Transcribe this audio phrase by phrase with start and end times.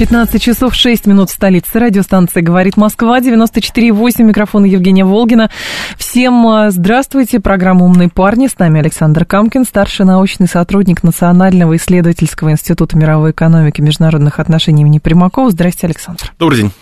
[0.00, 1.78] 15 часов 6 минут в столице.
[1.78, 4.22] Радиостанция «Говорит Москва», 94,8.
[4.22, 5.50] Микрофон Евгения Волгина.
[5.98, 7.38] Всем а, здравствуйте.
[7.38, 8.46] Программа «Умные парни».
[8.46, 14.80] С нами Александр Камкин, старший научный сотрудник Национального исследовательского института мировой экономики и международных отношений
[14.80, 15.50] имени Примакова.
[15.50, 16.32] Здравствуйте, Александр.
[16.38, 16.72] Добрый день.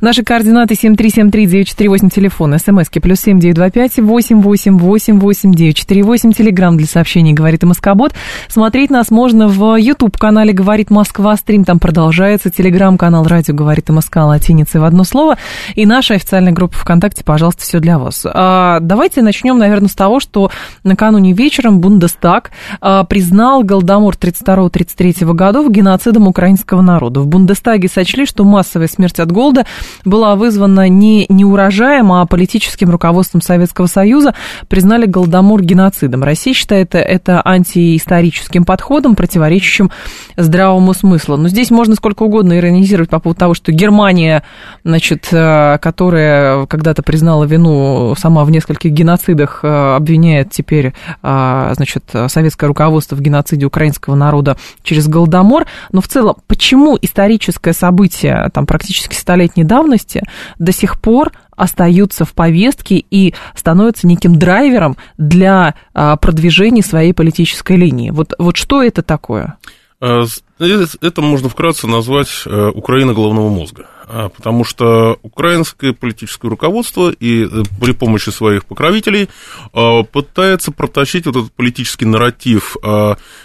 [0.00, 8.14] Наши координаты 7373948, телефон, смски плюс 7925 888 948, телеграмм для сообщений «Говорит Москобот».
[8.48, 11.36] Смотреть нас можно в YouTube-канале «Говорит Москва».
[11.36, 15.36] Стрим там продолжается телеграм-канал «Радио говорит МСК» латиницей в одно слово,
[15.74, 18.24] и наша официальная группа ВКонтакте, пожалуйста, все для вас.
[18.24, 20.52] А, давайте начнем, наверное, с того, что
[20.84, 27.20] накануне вечером Бундестаг а, признал Голодомор 32-33 годов геноцидом украинского народа.
[27.20, 29.66] В Бундестаге сочли, что массовая смерть от голода
[30.04, 34.34] была вызвана не неурожаем, а политическим руководством Советского Союза,
[34.68, 36.22] признали Голодомор геноцидом.
[36.22, 39.90] Россия считает это антиисторическим подходом, противоречащим
[40.36, 41.36] здравому смыслу.
[41.36, 44.42] Но здесь можно сколько угодно трудно иронизировать по поводу того, что Германия,
[44.84, 52.04] значит, э, которая когда-то признала вину сама в нескольких геноцидах, э, обвиняет теперь, э, значит,
[52.28, 55.66] советское руководство в геноциде украинского народа через Голодомор.
[55.92, 60.22] Но в целом, почему историческое событие, там, практически столетней давности
[60.58, 68.10] до сих пор остаются в повестке и становятся неким драйвером для продвижения своей политической линии.
[68.10, 69.56] Вот, вот что это такое?
[70.02, 77.44] Это можно вкратце назвать э, Украина головного мозга, а, потому что украинское политическое руководство и
[77.44, 79.28] э, при помощи своих покровителей
[79.72, 82.76] э, пытается протащить вот этот политический нарратив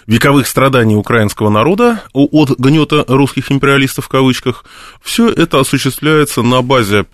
[0.08, 4.64] вековых страданий украинского народа от гнета русских империалистов в кавычках.
[5.00, 7.06] Все это осуществляется на базе,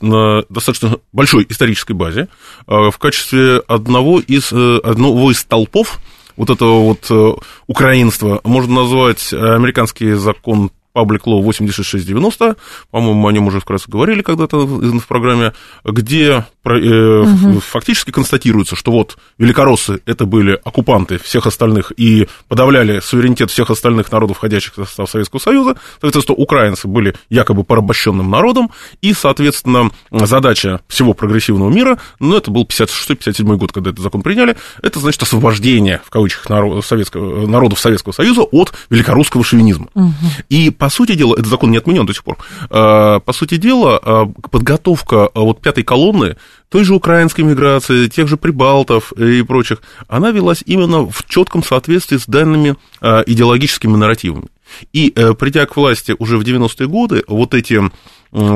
[0.00, 2.26] на достаточно большой исторической базе,
[2.66, 6.00] в качестве одного из, одного из столпов
[6.36, 7.32] вот этого вот э,
[7.66, 12.56] украинства можно назвать э, американский закон Public Law 8690,
[12.90, 15.52] по-моему, о нем уже вкратце говорили когда-то в программе,
[15.84, 17.60] где угу.
[17.60, 24.10] фактически констатируется, что вот великороссы это были оккупанты всех остальных и подавляли суверенитет всех остальных
[24.12, 28.70] народов, входящих в состав Советского Союза, соответственно, украинцы были якобы порабощенным народом,
[29.02, 34.56] и, соответственно, задача всего прогрессивного мира, ну, это был 56-57 год, когда этот закон приняли,
[34.82, 39.88] это, значит, освобождение, в кавычках, народ, советского, народов Советского Союза от великорусского шовинизма.
[39.94, 40.12] Угу.
[40.48, 42.36] И, по сути дела, этот закон не отменен до сих пор,
[42.68, 46.36] а, по сути дела, подготовка вот пятой колонны
[46.68, 52.18] той же украинской миграции, тех же прибалтов и прочих, она велась именно в четком соответствии
[52.18, 54.48] с данными а, идеологическими нарративами.
[54.92, 57.80] И э, придя к власти уже в 90-е годы, вот эти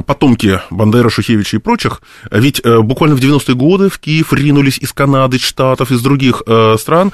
[0.06, 4.92] потомки Бандера, Шухевича и прочих, ведь э, буквально в 90-е годы в Киев ринулись из
[4.92, 7.12] Канады, Штатов, из других э, стран,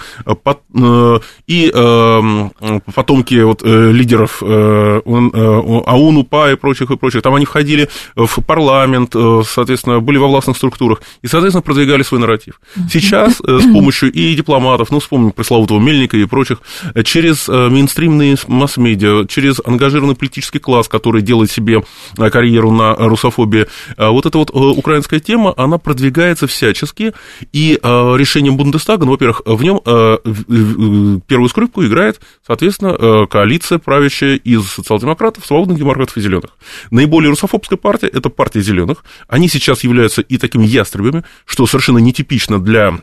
[1.46, 1.70] и
[2.94, 9.14] потомки вот лидеров АУН, УПА и прочих, и прочих, там они входили в парламент,
[9.46, 12.60] соответственно, были во властных структурах, и, соответственно, продвигали свой нарратив.
[12.90, 16.60] Сейчас с помощью и дипломатов, ну, вспомним пресловутого Мельника и прочих,
[17.04, 21.82] через мейнстримные масс-медиа, медиа, через ангажированный политический класс, который делает себе
[22.18, 23.66] э, карьеру на русофобии.
[23.96, 27.12] А вот эта вот э, украинская тема, она продвигается всячески,
[27.52, 29.80] и э, решением Бундестага, ну, во-первых, в нем
[31.26, 36.50] первую скрипку играет, соответственно, коалиция, правящая из социал-демократов, свободных демократов и зеленых.
[36.90, 39.04] Наиболее русофобская партия– это партия зеленых.
[39.28, 42.98] Они сейчас являются и такими ястребами, что совершенно нетипично для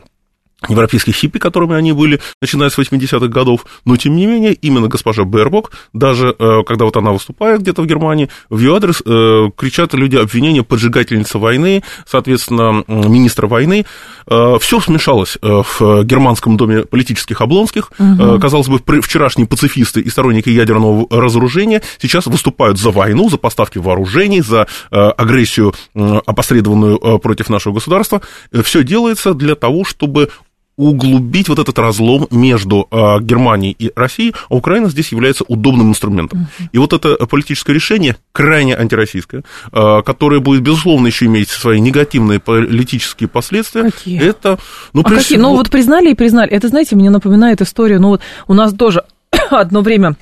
[0.68, 5.24] европейских хиппи, которыми они были, начиная с 80-х годов, но, тем не менее, именно госпожа
[5.24, 9.94] Бербок, даже э, когда вот она выступает где-то в Германии, в ее адрес э, кричат
[9.94, 13.84] люди обвинения поджигательницы войны, соответственно, министра войны.
[14.28, 17.90] Э, все смешалось в германском доме политических Облонских.
[17.98, 18.38] Угу.
[18.40, 24.40] Казалось бы, вчерашние пацифисты и сторонники ядерного разоружения сейчас выступают за войну, за поставки вооружений,
[24.40, 28.22] за агрессию, опосредованную против нашего государства.
[28.62, 30.30] Все делается для того, чтобы
[30.76, 36.40] углубить вот этот разлом между э, Германией и Россией, а Украина здесь является удобным инструментом.
[36.40, 36.68] Uh-huh.
[36.72, 42.40] И вот это политическое решение крайне антироссийское, э, которое будет, безусловно, еще иметь свои негативные
[42.40, 43.90] политические последствия.
[43.90, 44.22] Какие?
[44.22, 44.58] Это,
[44.92, 45.20] ну, а какие?
[45.20, 45.42] Всего...
[45.42, 46.50] Ну, вот признали и признали.
[46.50, 49.04] Это, знаете, мне напоминает историю, ну, вот у нас тоже
[49.50, 50.16] одно время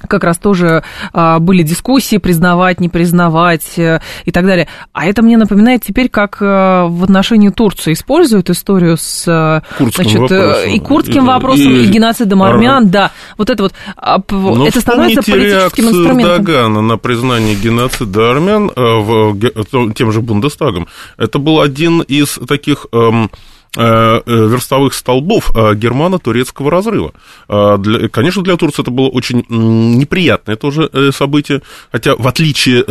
[0.00, 0.82] как раз тоже
[1.12, 4.68] а, были дискуссии, признавать, не признавать э, и так далее.
[4.92, 10.20] А это мне напоминает теперь, как а, в отношении Турции используют историю с э, значит,
[10.20, 10.70] вопросом.
[10.70, 13.12] и курдским и, вопросом, и, и геноцидом армян, да.
[13.38, 16.34] Вот это вот, а, Но это становится политическим инструментом.
[16.34, 20.88] Эрдогана на признание геноцида армян в, тем же Бундестагом.
[21.16, 22.86] Это был один из таких...
[22.92, 27.12] Эм, Э, э, верстовых столбов э, германо-турецкого разрыва.
[27.48, 31.62] Для, конечно, для Турции это было очень неприятное тоже событие,
[31.92, 32.82] хотя в отличие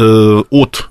[0.49, 0.89] от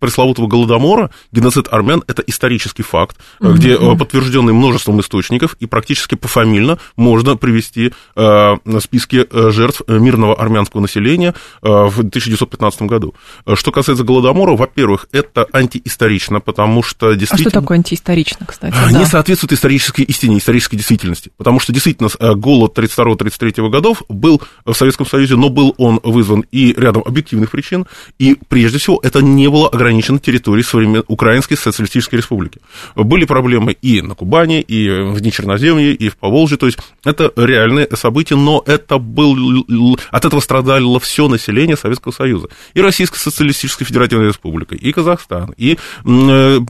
[0.00, 3.52] пресловутого Голодомора, геноцид армян– это исторический факт, mm-hmm.
[3.52, 10.34] где э, подтвержденный множеством источников, и практически пофамильно можно привести э, списки э, жертв мирного
[10.34, 13.14] армянского населения э, в 1915 году.
[13.54, 17.48] Что касается Голодомора, во-первых, это антиисторично, потому что действительно...
[17.48, 18.74] А что такое антиисторично, кстати?
[18.88, 19.06] Не да.
[19.06, 25.36] соответствует исторической истине, исторической действительности, потому что действительно голод 32-33 годов был в Советском Союзе,
[25.36, 27.86] но был он вызван и рядом объективных причин,
[28.18, 32.60] и прежде всего это не было ограничено ограничена территорией современной Украинской Социалистической Республики.
[32.94, 37.88] Были проблемы и на Кубани, и в Нечерноземье, и в Поволжье, то есть это реальные
[37.94, 42.48] события, но это был, от этого страдало все население Советского Союза.
[42.74, 46.60] И Российская Социалистическая Федеративная Республика, и Казахстан, и э,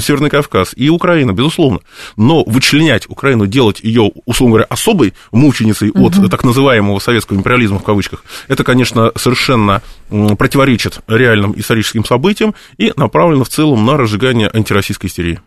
[0.00, 1.80] Северный Кавказ, и Украина, безусловно.
[2.16, 6.06] Но вычленять Украину, делать ее, условно говоря, особой мученицей угу.
[6.06, 9.82] от так называемого советского империализма в кавычках, это, конечно, совершенно
[10.38, 15.40] противоречит реальным историческим событиям и направлено в целом на разжигание антироссийской истерии.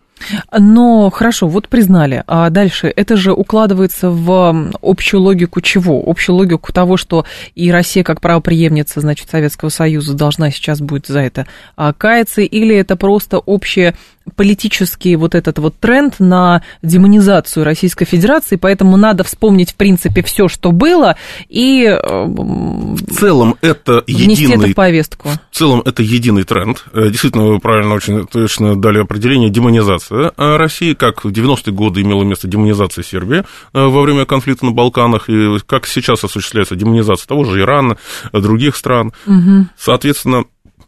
[0.58, 2.24] Но хорошо, вот признали.
[2.28, 6.04] А дальше это же укладывается в общую логику чего?
[6.06, 7.26] Общую логику того, что
[7.56, 12.76] и Россия как правоприемница, значит, Советского Союза должна сейчас будет за это а, каяться, или
[12.76, 13.96] это просто общее
[14.36, 20.48] политический вот этот вот тренд на демонизацию Российской Федерации, поэтому надо вспомнить, в принципе, все,
[20.48, 21.16] что было,
[21.50, 25.30] и э, в целом это единый, это в повестку.
[25.52, 26.86] В целом это единый тренд.
[26.94, 32.24] Э, действительно, вы правильно очень точно дали определение демонизация России, как в 90-е годы имела
[32.24, 33.44] место демонизация Сербии э,
[33.74, 37.98] во время конфликта на Балканах, и как сейчас осуществляется демонизация того же Ирана,
[38.32, 39.14] других стран.
[39.26, 39.68] Угу.
[39.78, 40.46] Соответственно,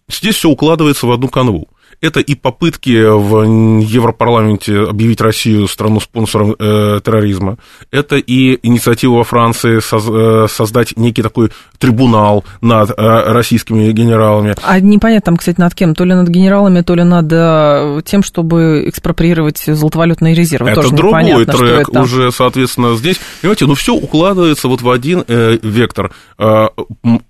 [0.09, 1.69] здесь все укладывается в одну канву.
[2.01, 3.43] Это и попытки в
[3.81, 7.57] Европарламенте объявить Россию страну-спонсором э, терроризма.
[7.91, 14.55] Это и инициатива во Франции соз, э, создать некий такой трибунал над э, российскими генералами.
[14.63, 15.93] А непонятно там, кстати, над кем?
[15.93, 20.69] То ли над генералами, то ли над э, тем, чтобы экспроприировать золотовалютные резервы.
[20.69, 22.01] Это Тоже другой трек это.
[22.01, 23.19] уже, соответственно, здесь.
[23.41, 26.11] Понимаете, ну все укладывается вот в один э, вектор.
[26.37, 26.67] Э,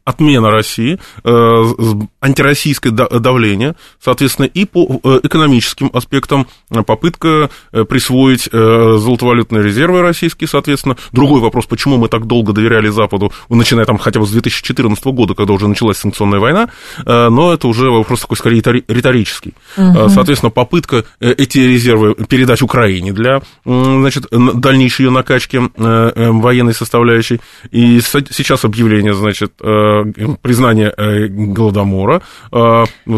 [0.05, 1.63] отмена России, э,
[2.21, 10.47] антироссийское давление, соответственно, и по э, экономическим аспектам э, попытка э, присвоить золотовалютные резервы российские,
[10.47, 10.97] соответственно.
[11.11, 15.33] Другой вопрос, почему мы так долго доверяли Западу, начиная там хотя бы с 2014 года,
[15.33, 16.69] когда уже началась санкционная война,
[17.05, 19.53] но это уже вопрос такой скорее риторический.
[19.77, 20.09] Угу.
[20.09, 27.39] Соответственно, попытка эти резервы передать Украине для значит, дальнейшей ее накачки военной составляющей.
[27.71, 29.53] И сейчас объявление, значит,
[30.41, 30.93] признание
[31.29, 32.21] Голодомора,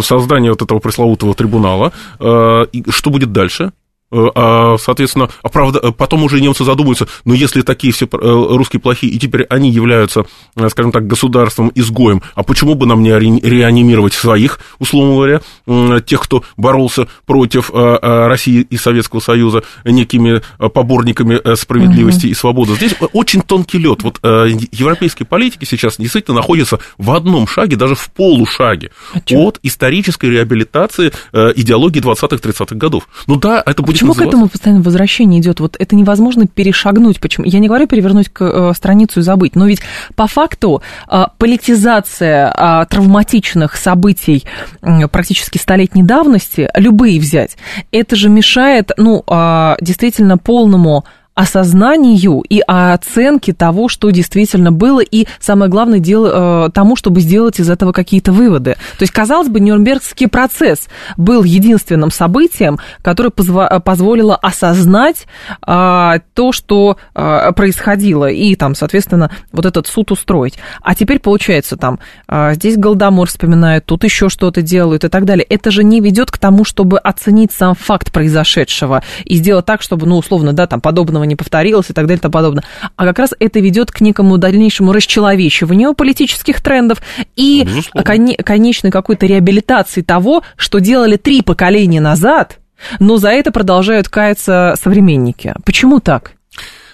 [0.02, 1.92] создание вот этого пресловутого этого трибунала.
[2.20, 3.72] Э, что будет дальше?
[4.12, 5.30] Э, а, соответственно.
[5.42, 9.72] А потом уже немцы задумаются, но если такие все э, русские плохие, и теперь они
[9.72, 10.26] являются,
[10.56, 16.44] э, скажем так, государством-изгоем, а почему бы нам не реанимировать своих, условно говоря, тех, кто
[16.58, 22.32] боролся против России и Советского Союза некими поборниками справедливости угу.
[22.32, 22.74] и свободы?
[22.76, 24.04] Здесь очень тонкий лед.
[24.04, 30.28] Вот европейские политики сейчас действительно находятся в одном шаге, даже в полушаге а от исторической
[30.28, 33.08] реабилитации идеологии 20-30-х годов.
[33.28, 35.60] Ну да, это будет Почему к этому постоянно возвращение идет?
[35.60, 37.20] Вот это невозможно перешагнуть.
[37.20, 37.46] Почему?
[37.46, 39.82] Я не говорю перевернуть к, э, страницу и забыть, но ведь
[40.16, 44.44] по факту э, политизация э, травматичных событий
[44.82, 47.58] э, практически столетней давности, любые взять,
[47.92, 55.28] это же мешает, ну, э, действительно полному осознанию и оценке того, что действительно было, и
[55.40, 58.76] самое главное, дел, э, тому, чтобы сделать из этого какие-то выводы.
[58.98, 65.26] То есть, казалось бы, Нюрнбергский процесс был единственным событием, которое позво- позволило осознать
[65.62, 70.56] а, то, что а, происходило, и там, соответственно, вот этот суд устроить.
[70.82, 75.46] А теперь получается там, а, здесь Голдомор вспоминает, тут еще что-то делают и так далее.
[75.46, 80.06] Это же не ведет к тому, чтобы оценить сам факт произошедшего и сделать так, чтобы,
[80.06, 82.64] ну, условно, да, там, подобного подобного не повторилось и так далее и тому подобное.
[82.96, 87.02] А как раз это ведет к некому дальнейшему расчеловечиванию политических трендов
[87.36, 87.68] и
[88.04, 92.60] кон- конечной какой-то реабилитации того, что делали три поколения назад,
[93.00, 95.54] но за это продолжают каяться современники.
[95.64, 96.34] Почему так?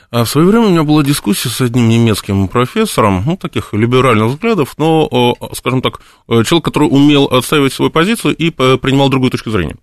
[0.09, 4.27] А в свое время у меня была дискуссия с одним немецким профессором, ну, таких либеральных
[4.27, 9.75] взглядов, но, скажем так, человек, который умел отстаивать свою позицию и принимал другую точку зрения.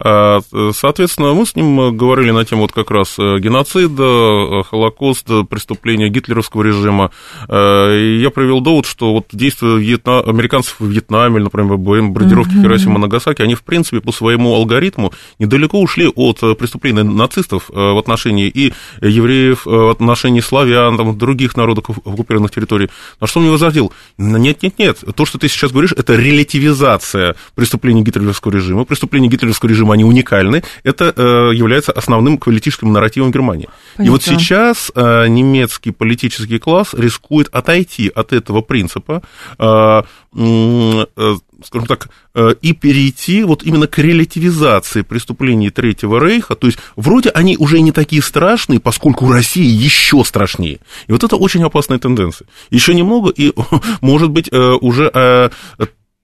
[0.00, 0.40] А,
[0.72, 7.10] соответственно, мы с ним говорили на тему вот как раз геноцида, Холокоста, преступления гитлеровского режима.
[7.46, 10.20] И я привел довод, что вот действия вьетна...
[10.20, 12.62] американцев в Вьетнаме, например, бомбардировки mm-hmm.
[12.62, 18.48] Хиросима Нагасаки, они, в принципе, по своему алгоритму недалеко ушли от преступлений нацистов в отношении
[18.48, 22.88] и евреев, Э, в отношении славян, там, других народов оккупированных территорий.
[23.20, 23.92] На что он мне возразил?
[24.18, 25.04] Нет, нет, нет.
[25.14, 28.84] То, что ты сейчас говоришь, это релятивизация преступлений гитлеровского режима.
[28.84, 30.62] Преступления гитлеровского режима, они уникальны.
[30.84, 33.68] Это э, является основным политическим нарративом Германии.
[33.96, 34.08] Понятно.
[34.08, 39.22] И вот сейчас э, немецкий политический класс рискует отойти от этого принципа,
[39.58, 40.02] э,
[40.36, 46.54] э, скажем так, э, и перейти вот именно к релятивизации преступлений Третьего Рейха.
[46.54, 50.80] То есть вроде они уже не такие страшные, поскольку Россия еще страшнее.
[51.06, 52.46] И вот это очень опасная тенденция.
[52.70, 53.52] Еще немного, и,
[54.00, 55.50] может быть, э, уже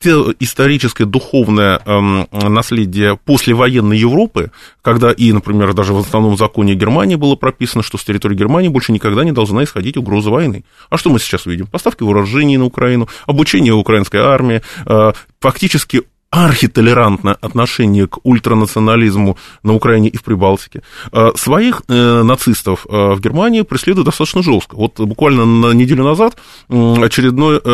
[0.06, 4.50] э, историческое духовное эм, наследие послевоенной Европы,
[4.82, 8.92] когда и, например, даже в основном законе Германии было прописано, что с территории Германии больше
[8.92, 10.64] никогда не должна исходить угроза войны.
[10.90, 11.66] А что мы сейчас видим?
[11.66, 20.08] Поставки вооружений на Украину, обучение украинской армии, э, фактически архитолерантное отношение к ультранационализму на Украине
[20.08, 20.82] и в Прибалтике.
[21.12, 24.76] А, своих э, нацистов э, в Германии преследуют достаточно жестко.
[24.76, 26.38] Вот буквально на неделю назад
[26.70, 27.68] очередной э,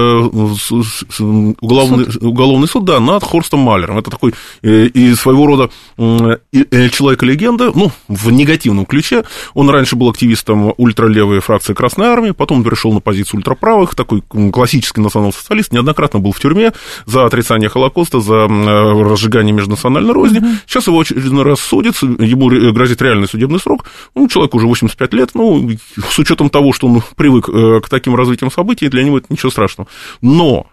[1.61, 3.99] уголовный суд, уголовный суд да, над Хорстом Малером.
[3.99, 9.23] Это такой и своего рода человек-легенда, ну, в негативном ключе.
[9.55, 14.21] Он раньше был активистом ультралевой фракции Красной Армии, потом перешел на позицию ультраправых, такой
[14.53, 16.73] классический национал-социалист, неоднократно был в тюрьме
[17.07, 20.41] за отрицание Холокоста, за Э, разжигание межнациональной розни.
[20.41, 20.57] Mm-hmm.
[20.67, 23.85] Сейчас его очередной раз судится, ему грозит реальный судебный срок.
[24.15, 25.71] Ну, человек уже 85 лет, ну,
[26.11, 29.51] с учетом того, что он привык э, к таким развитиям событий, для него это ничего
[29.51, 29.89] страшного.
[30.21, 30.67] Но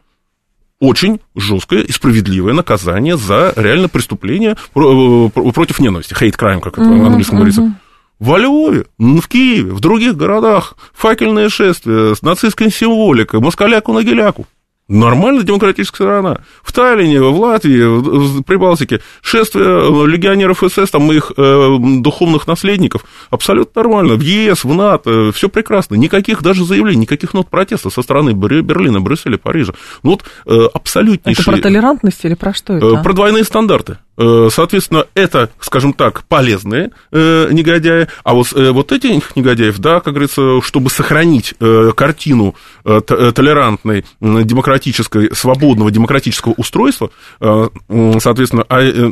[0.80, 6.84] очень жесткое и справедливое наказание за реально преступление э, против ненависти, hate crime, как это
[6.84, 7.62] mm-hmm, на английском говорится.
[7.62, 7.74] Mm-hmm.
[8.20, 14.46] Во Львове, в Киеве, в других городах факельное шествие с нацистской символикой, москаляку-нагеляку.
[14.88, 16.42] Нормальная демократическая страна.
[16.62, 23.82] В Таллине, в Латвии, в Прибалтике шествие легионеров СС, там их э, духовных наследников, абсолютно
[23.82, 24.14] нормально.
[24.14, 25.96] В ЕС, в НАТО, все прекрасно.
[25.96, 29.74] Никаких даже заявлений, никаких нот протеста со стороны Берлина, Брюсселя, Парижа.
[30.04, 31.42] Ну вот э, абсолютнейшие...
[31.42, 32.86] Это про толерантность или про что это?
[32.86, 33.98] Э, про двойные стандарты.
[34.18, 40.00] Э, соответственно, это, скажем так, полезные э, негодяи, а вот, э, вот этих негодяев, да,
[40.00, 42.56] как говорится, чтобы сохранить э, картину
[42.86, 49.12] э, э толерантной, демократической, свободного демократического устройства, соответственно, а,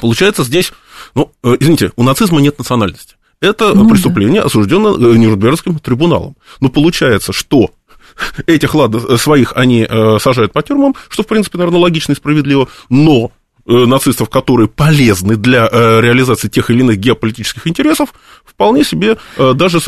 [0.00, 0.72] получается здесь,
[1.14, 3.16] ну, извините, у нацизма нет национальности.
[3.40, 4.46] Это ну, преступление, да.
[4.46, 6.36] осужденное Нюрнбергским трибуналом.
[6.60, 7.70] Но получается, что
[8.46, 9.86] этих, ладно, своих они
[10.18, 13.32] сажают по тюрьмам, что, в принципе, наверное, логично и справедливо, но
[13.66, 18.10] нацистов, которые полезны для э, реализации тех или иных геополитических интересов,
[18.44, 19.80] вполне себе э, даже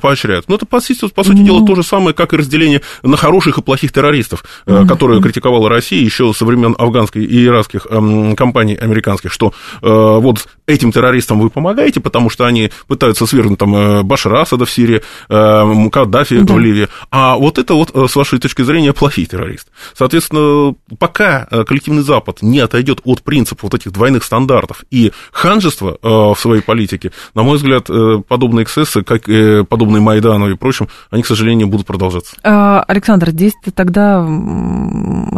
[0.00, 0.48] поощряют.
[0.48, 1.44] Но это, по, по сути ну...
[1.44, 4.88] дела, то же самое, как и разделение на хороших и плохих террористов, mm-hmm.
[4.88, 10.92] которое критиковала Россия еще со времен афганской и иракских эм, компаний американских, что вот этим
[10.92, 16.54] террористам вы помогаете, потому что они пытаются свергнуть там Башара Асада в Сирии, Каддафи да.
[16.54, 19.70] в Ливии, а вот это вот, с вашей точки зрения, плохие террористы.
[19.94, 25.98] Соответственно, пока коллективный Запад не отойдет отойдет от принципа вот этих двойных стандартов и ханжества
[26.02, 30.56] э, в своей политике, на мой взгляд, э, подобные эксцессы, как э, подобные Майдану и
[30.56, 32.36] прочим, они, к сожалению, будут продолжаться.
[32.42, 34.26] А, Александр, здесь тогда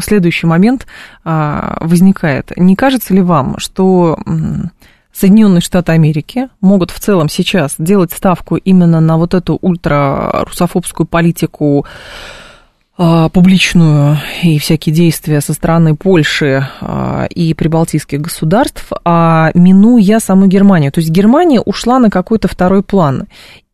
[0.02, 0.86] следующий момент
[1.24, 2.52] а, возникает.
[2.56, 4.18] Не кажется ли вам, что
[5.12, 11.86] Соединенные Штаты Америки могут в целом сейчас делать ставку именно на вот эту ультрарусофобскую политику
[12.96, 20.90] публичную и всякие действия со стороны Польши а, и прибалтийских государств, а минуя саму Германию.
[20.92, 23.24] То есть Германия ушла на какой-то второй план.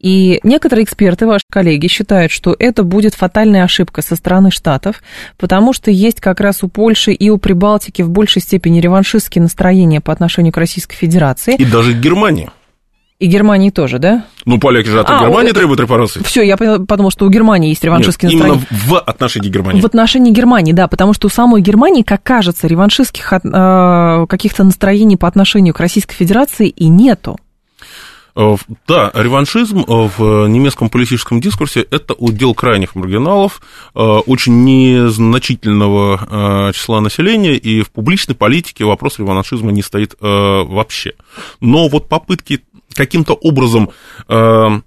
[0.00, 5.00] И некоторые эксперты, ваши коллеги, считают, что это будет фатальная ошибка со стороны Штатов,
[5.38, 10.00] потому что есть как раз у Польши и у Прибалтики в большей степени реваншистские настроения
[10.00, 11.54] по отношению к Российской Федерации.
[11.54, 12.50] И даже к Германии.
[13.22, 14.24] И Германии тоже, да?
[14.46, 16.20] Ну, поляки же от а, Германии требуют репарации.
[16.24, 18.66] Все, я подумал, что у Германии есть реваншистские Нет, настроения.
[18.68, 19.80] именно в отношении Германии.
[19.80, 25.16] В отношении Германии, да, потому что у самой Германии, как кажется, реваншистских э, каких-то настроений
[25.16, 27.38] по отношению к Российской Федерации и нету.
[28.34, 28.56] Э,
[28.88, 33.60] да, реваншизм э, в немецком политическом дискурсе– это удел крайних маргиналов,
[33.94, 41.12] э, очень незначительного числа населения, и в публичной политике вопрос реваншизма не стоит вообще.
[41.60, 42.60] Но вот попытки
[42.94, 43.90] каким-то образом
[44.28, 44.80] э,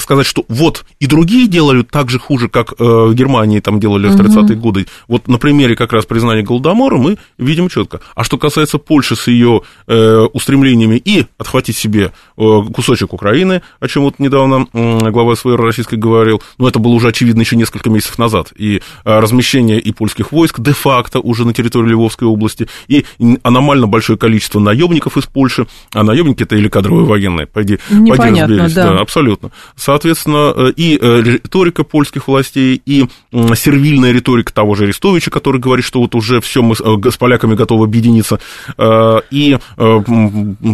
[0.00, 4.08] сказать, что вот и другие делали так же хуже, как э, в Германии там делали
[4.08, 4.86] в 30-е годы.
[5.08, 8.00] Вот на примере как раз признания Голодомора мы видим четко.
[8.14, 13.88] А что касается Польши с ее э, устремлениями и отхватить себе э, кусочек Украины, о
[13.88, 18.18] чем вот недавно глава СВР российской говорил, но это было уже очевидно еще несколько месяцев
[18.18, 23.04] назад, и размещение и польских войск де-факто уже на территории Львовской области, и
[23.42, 28.74] аномально большое количество наемников из Польши, а наемники это или кадровые военные, пойди, пойди разберись,
[28.74, 28.90] да.
[28.90, 29.50] да, абсолютно.
[29.76, 35.84] Соответственно, э, и э, риторика польских властей, и сервильная риторика того же Арестовича, который говорит,
[35.84, 38.40] что вот уже все мы с поляками готовы объединиться,
[39.30, 39.58] и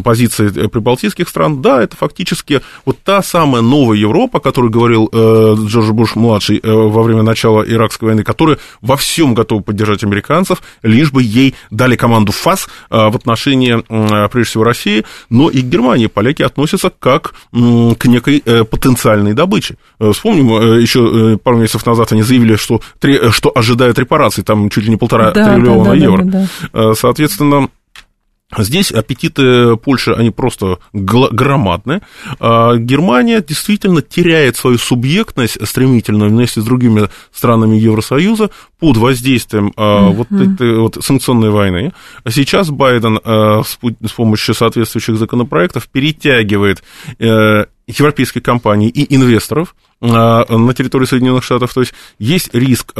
[0.05, 5.93] позиции прибалтийских стран, да, это фактически вот та самая новая Европа, о которой говорил Джордж
[5.93, 11.55] Буш-младший во время начала Иракской войны, которая во всем готова поддержать американцев, лишь бы ей
[11.71, 13.83] дали команду ФАС в отношении,
[14.29, 18.86] прежде всего, России, но и к Германии поляки относятся как к некой потенциальной
[19.35, 19.77] добыче.
[19.99, 22.81] Э, вспомним, э, еще э, пару месяцев назад они заявили, что,
[23.31, 26.23] что ожидают репараций, там чуть ли не полтора да, триллиона да, да, евро.
[26.25, 26.95] Да, да, да.
[26.95, 27.69] Соответственно,
[28.59, 32.03] Здесь аппетиты Польши, они просто громадны.
[32.41, 40.11] А Германия действительно теряет свою субъектность стремительно вместе с другими странами Евросоюза под воздействием mm-hmm.
[40.13, 41.93] вот этой вот санкционной войны.
[42.29, 46.83] Сейчас Байден а, с помощью соответствующих законопроектов перетягивает
[47.87, 51.73] европейских компаний и инвесторов на территории Соединенных Штатов.
[51.73, 52.93] То есть есть риск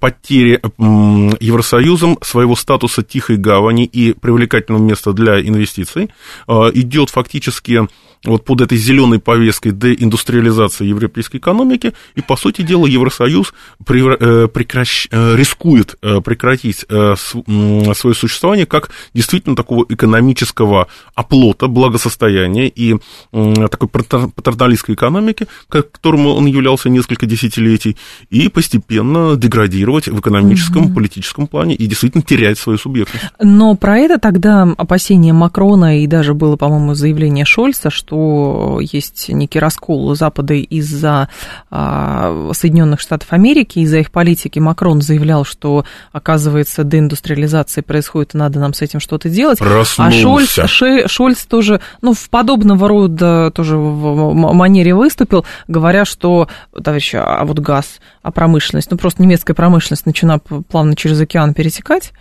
[0.00, 6.10] потери Евросоюзом своего статуса тихой гавани и привлекательного места для инвестиций.
[6.48, 7.88] Идет фактически
[8.24, 15.08] вот под этой зеленой повесткой деиндустриализации европейской экономики, и, по сути дела, Евросоюз э, прекращ...
[15.10, 22.96] Э, рискует э, прекратить свое существование как действительно такого экономического оплота, благосостояния и
[23.30, 27.96] такой патерналистской экономики, которому он являлся несколько десятилетий,
[28.30, 30.94] и постепенно деградировать в экономическом, угу.
[30.94, 33.24] политическом плане и действительно терять свою субъектность.
[33.40, 39.28] Но про это тогда опасения Макрона и даже было, по-моему, заявление Шольца, что что есть
[39.28, 41.28] некий раскол Запада из-за
[41.70, 44.58] а, Соединенных Штатов Америки, из-за их политики.
[44.58, 49.58] Макрон заявлял, что, оказывается, деиндустриализация происходит, и надо нам с этим что-то делать.
[49.58, 50.02] Проснулся.
[50.02, 56.48] А Шольц, Ши, Шольц тоже, ну, в подобного рода тоже в манере выступил, говоря, что,
[56.82, 62.12] товарищи, а вот газ, а промышленность, ну, просто немецкая промышленность начинает плавно через океан пересекать,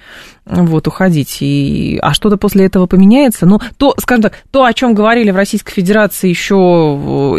[0.45, 1.37] вот, уходить.
[1.39, 3.45] И, а что-то после этого поменяется?
[3.45, 6.55] Ну, то, скажем так, то, о чем говорили в Российской Федерации еще,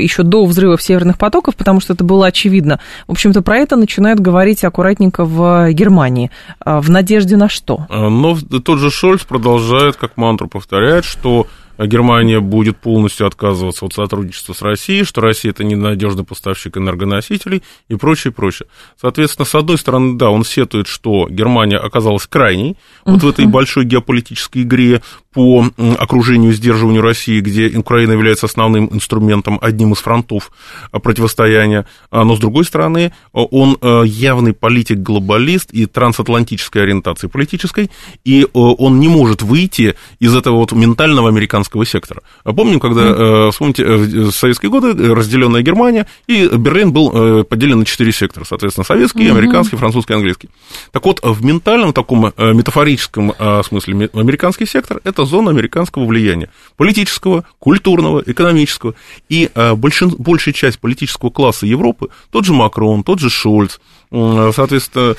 [0.00, 2.78] еще до взрывов северных потоков, потому что это было очевидно.
[3.08, 6.30] В общем-то, про это начинают говорить аккуратненько в Германии.
[6.60, 7.86] А, в надежде на что?
[7.88, 11.48] А, но тот же Шольц продолжает, как мантру повторять, что
[11.86, 17.94] Германия будет полностью отказываться от сотрудничества с Россией, что Россия это ненадежный поставщик энергоносителей и
[17.94, 18.68] прочее, прочее.
[19.00, 22.72] Соответственно, с одной стороны, да, он сетует, что Германия оказалась крайней
[23.04, 23.12] uh-huh.
[23.12, 25.02] вот в этой большой геополитической игре
[25.38, 25.64] по
[26.00, 30.50] окружению и сдерживанию России, где Украина является основным инструментом, одним из фронтов
[30.90, 31.86] противостояния.
[32.10, 37.88] А, но, с другой стороны, он э, явный политик-глобалист и трансатлантической ориентации политической,
[38.24, 42.22] и э, он не может выйти из этого вот ментального американского сектора.
[42.42, 47.78] А помним, когда, вспомните, э, в советские годы разделенная Германия, и Берлин был э, поделен
[47.78, 50.50] на четыре сектора, соответственно, советский, американский, французский, английский.
[50.90, 58.22] Так вот, в ментальном таком метафорическом смысле американский сектор– это зона американского влияния, политического, культурного,
[58.26, 58.94] экономического.
[59.28, 63.78] И большин, большая часть политического класса Европы, тот же Макрон, тот же Шольц,
[64.10, 65.14] соответственно,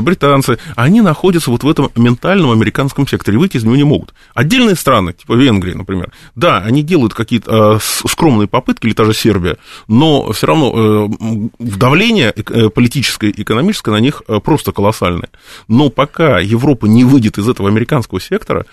[0.00, 4.14] британцы, они находятся вот в этом ментальном американском секторе, выйти из него не могут.
[4.34, 9.14] Отдельные страны, типа Венгрия, например, да, они делают какие-то э, скромные попытки, или та же
[9.14, 9.56] Сербия,
[9.88, 15.28] но все равно э, давление э, политическое и экономическое на них просто колоссальное.
[15.68, 18.66] Но пока Европа не выйдет из этого американского сектора,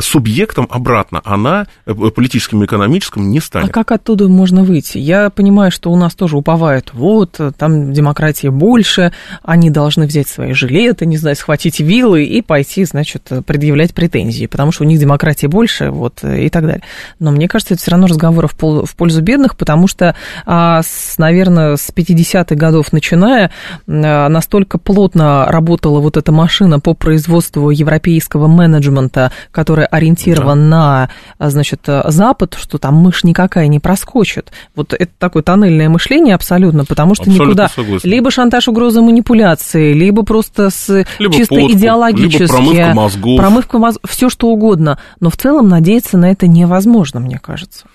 [0.00, 3.70] субъектом обратно она политическим и экономическим не станет.
[3.70, 4.98] А как оттуда можно выйти?
[4.98, 9.07] Я понимаю, что у нас тоже уповают, вот, там демократия больше,
[9.42, 14.72] они должны взять свои жилеты, не знаю, схватить вилы и пойти, значит, предъявлять претензии, потому
[14.72, 16.82] что у них демократии больше, вот, и так далее.
[17.18, 20.14] Но мне кажется, это все равно разговоры в, пол, в пользу бедных, потому что,
[20.46, 23.50] а, с, наверное, с 50-х годов начиная,
[23.86, 31.08] а, настолько плотно работала вот эта машина по производству европейского менеджмента, которая ориентирован да.
[31.38, 34.52] на, значит, Запад, что там мышь никакая не проскочит.
[34.74, 37.68] Вот это такое тоннельное мышление абсолютно, потому что абсолютно никуда...
[37.68, 38.08] Согласен.
[38.08, 42.42] Либо шантаж, угроза, манипуляции, либо просто с либо чисто подкуп, идеологически...
[42.42, 43.38] Либо промывка мозгов.
[43.38, 44.98] Промывка мозгов, все что угодно.
[45.20, 47.86] Но в целом надеяться на это невозможно, мне кажется.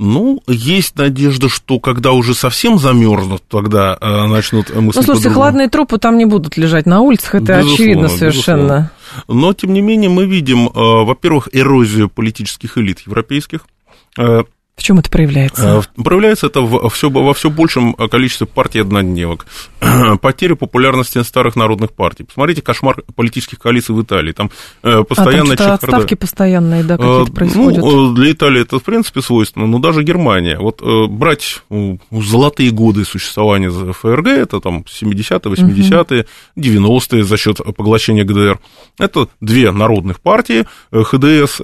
[0.00, 5.68] Ну, есть надежда, что когда уже совсем замерзнут, тогда э, начнут мысли Ну, слушайте, хладные
[5.68, 8.62] трупы там не будут лежать на улицах, это безусловно, очевидно совершенно.
[8.62, 8.90] Безусловно.
[9.26, 13.66] Но, тем не менее, мы видим, э, во-первых, эрозию политических элит европейских,
[14.16, 14.44] э,
[14.78, 15.82] в чем это проявляется?
[15.96, 19.46] Э, проявляется это в, все, во все большем количестве партий однодневок.
[20.22, 22.22] Потеря популярности старых народных партий.
[22.22, 24.32] Посмотрите кошмар политических коалиций в Италии.
[24.32, 25.54] Там постоянно...
[25.54, 27.78] А, там отставки постоянные, да, какие-то происходят.
[27.78, 30.58] Ну, для Италии это, в принципе, свойственно, но даже Германия.
[30.58, 31.62] Вот брать
[32.10, 38.60] золотые годы существования ФРГ, это там 70-е, 80-е, 90-е за счет поглощения ГДР,
[38.98, 41.60] это две народных партии, ХДС,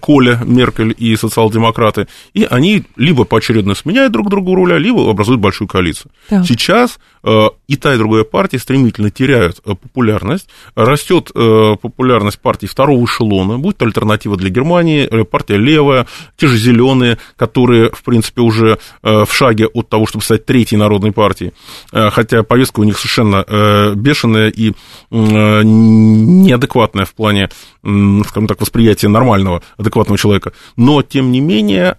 [0.00, 5.40] Коля, Меркель и социал-демократы, и и они либо поочередно сменяют друг другу руля, либо образуют
[5.40, 6.10] большую коалицию.
[6.28, 6.42] Да.
[6.42, 12.66] Сейчас э, и та, и другая партия стремительно теряют э, популярность, растет э, популярность партий
[12.66, 18.78] второго эшелона, будет альтернатива для Германии, партия левая, те же зеленые, которые, в принципе, уже
[19.02, 21.52] в шаге от того, чтобы стать третьей народной партией,
[21.92, 24.72] хотя повестка у них совершенно бешеная и
[25.10, 27.50] неадекватная в плане,
[27.82, 30.52] скажем так, восприятия нормального, адекватного человека.
[30.76, 31.96] Но, тем не менее,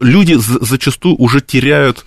[0.00, 2.04] люди зачастую уже теряют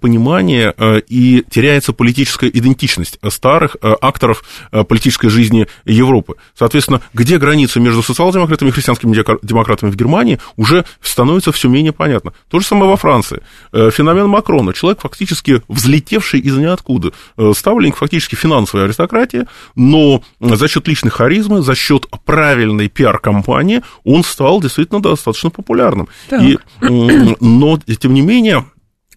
[0.00, 4.44] понимание э, и теряется политическая идентичность старых э, акторов
[4.88, 6.34] политической жизни Европы.
[6.56, 12.32] Соответственно, где граница между социал-демократами и христианскими демократами в Германии уже становится все менее понятно.
[12.48, 13.42] То же самое во Франции.
[13.72, 14.72] Феномен Макрона.
[14.72, 17.12] Человек, фактически взлетевший из ниоткуда.
[17.54, 24.60] Ставленник фактически финансовой аристократии, но за счет личной харизмы, за счет правильной пиар-компании он стал
[24.60, 26.08] действительно достаточно популярным.
[26.28, 26.42] Так.
[26.42, 28.64] И но, тем не менее,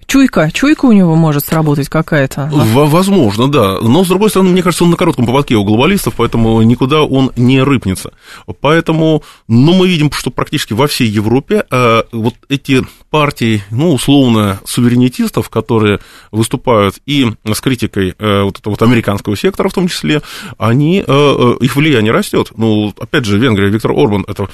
[0.07, 2.49] Чуйка, чуйка у него может сработать какая-то.
[2.51, 3.79] Возможно, да.
[3.81, 7.31] Но, с другой стороны, мне кажется, он на коротком поводке у глобалистов, поэтому никуда он
[7.35, 8.13] не рыпнется.
[8.61, 12.83] Поэтому, ну, мы видим, что практически во всей Европе э, вот эти
[13.13, 15.99] партии, ну, условно, суверенитистов, которые
[16.31, 20.23] выступают и с критикой э, вот этого вот американского сектора в том числе,
[20.57, 22.47] они, э, э, их влияние растет.
[22.57, 24.49] Ну, опять же, Венгрия, Виктор Орбан, это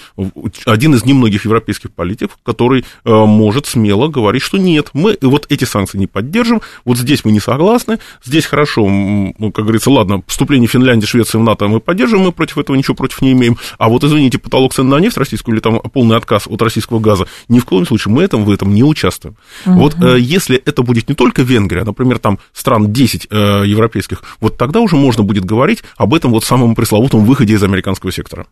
[0.66, 5.98] один из немногих европейских политиков, который может смело говорить, что нет, мы вот эти санкции
[5.98, 11.06] не поддержим, вот здесь мы не согласны, здесь хорошо, ну, как говорится, ладно, вступление Финляндии,
[11.06, 14.38] Швеции в НАТО мы поддержим, мы против этого ничего против не имеем, а вот, извините,
[14.38, 17.86] потолок цен на нефть российскую или там полный отказ от российского газа, ни в коем
[17.88, 19.36] случае мы этом, в этом не участвуем.
[19.66, 19.76] Угу.
[19.76, 24.24] Вот э, если это будет не только Венгрия, а, например, там стран 10 э, европейских,
[24.40, 28.48] вот тогда уже можно будет говорить об этом вот самом пресловутом выходе из американского сектора.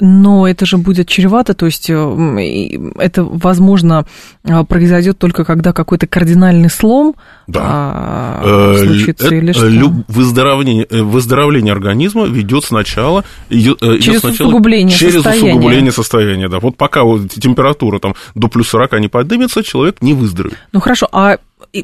[0.00, 4.06] Но это же будет чревато, то есть э, это, возможно,
[4.44, 7.14] э, произойдет только когда какой-то кардинальный слом
[7.46, 7.60] да.
[7.62, 9.66] а, э, случится или что?
[10.08, 15.50] Выздоровление, выздоровление организма ведет сначала, идет, через сначала усугубление через состояния.
[15.50, 16.48] усугубление состояния.
[16.48, 16.60] Да.
[16.60, 20.58] Вот пока вот температура там, до плюс 40 не поднимется, человек не выздоровеет.
[20.72, 21.38] Ну хорошо, а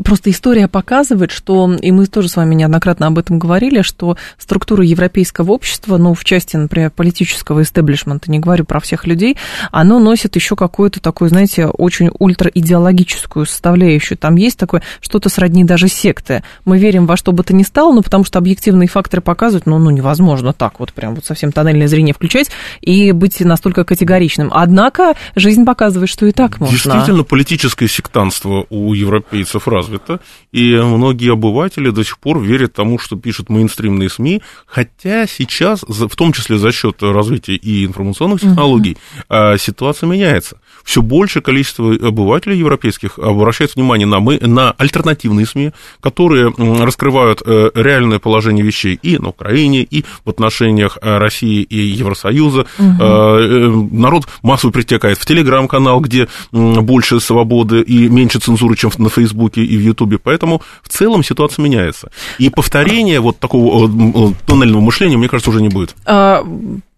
[0.05, 4.85] просто история показывает, что, и мы тоже с вами неоднократно об этом говорили, что структура
[4.85, 9.37] европейского общества, ну, в части, например, политического истеблишмента, не говорю про всех людей,
[9.71, 14.17] оно носит еще какую-то такую, знаете, очень ультраидеологическую составляющую.
[14.17, 16.43] Там есть такое что-то сродни даже секты.
[16.65, 19.79] Мы верим во что бы то ни стало, ну, потому что объективные факторы показывают, ну,
[19.79, 24.51] ну, невозможно так вот прям вот совсем тоннельное зрение включать и быть настолько категоричным.
[24.53, 26.75] Однако жизнь показывает, что и так можно.
[26.75, 30.21] Действительно, политическое сектанство у европейцев развито,
[30.53, 36.17] и многие обыватели до сих пор верят тому, что пишут мейнстримные СМИ, хотя сейчас, в
[36.17, 38.97] том числе за счет развития и информационных технологий,
[39.29, 39.59] uh-huh.
[39.59, 40.59] ситуация меняется.
[40.85, 47.71] Все большее количество обывателей европейских обращает внимание на, мы, на альтернативные СМИ, которые раскрывают э,
[47.75, 52.67] реальное положение вещей и на Украине, и в отношениях э, России и Евросоюза.
[52.79, 53.89] Угу.
[53.93, 59.77] Народ массово притекает в Телеграм-канал, где больше свободы и меньше цензуры, чем на Фейсбуке и
[59.77, 60.19] в Ютубе.
[60.19, 62.11] Поэтому в целом ситуация меняется.
[62.39, 65.95] И повторения вот такого тоннельного мышления, мне кажется, уже не будет.
[66.07, 66.45] А,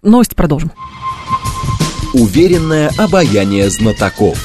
[0.03, 0.73] новости продолжим.
[2.13, 4.39] Уверенное обаяние знатоков.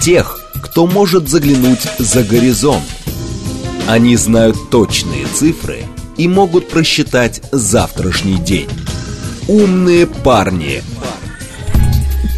[0.00, 2.84] Тех, кто может заглянуть за горизонт.
[3.88, 5.84] Они знают точные цифры
[6.16, 8.68] и могут просчитать завтрашний день.
[9.48, 10.82] Умные парни.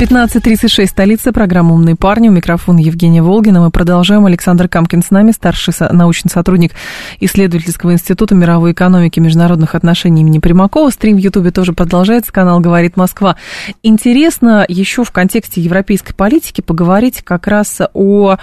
[0.01, 2.29] 15.36, столица, программа «Умные парни».
[2.29, 3.61] У микрофона Евгения Волгина.
[3.61, 4.27] Мы продолжаем.
[4.27, 6.73] Александр Камкин с нами, старший научный сотрудник
[7.21, 10.91] исследовательского института мировой экономики и международных отношений имени Примакова.
[10.91, 12.33] Стрим в Ютубе тоже продолжается.
[12.33, 13.37] Канал «Говорит Москва».
[13.85, 18.37] Интересно еще в контексте европейской политики поговорить как раз о,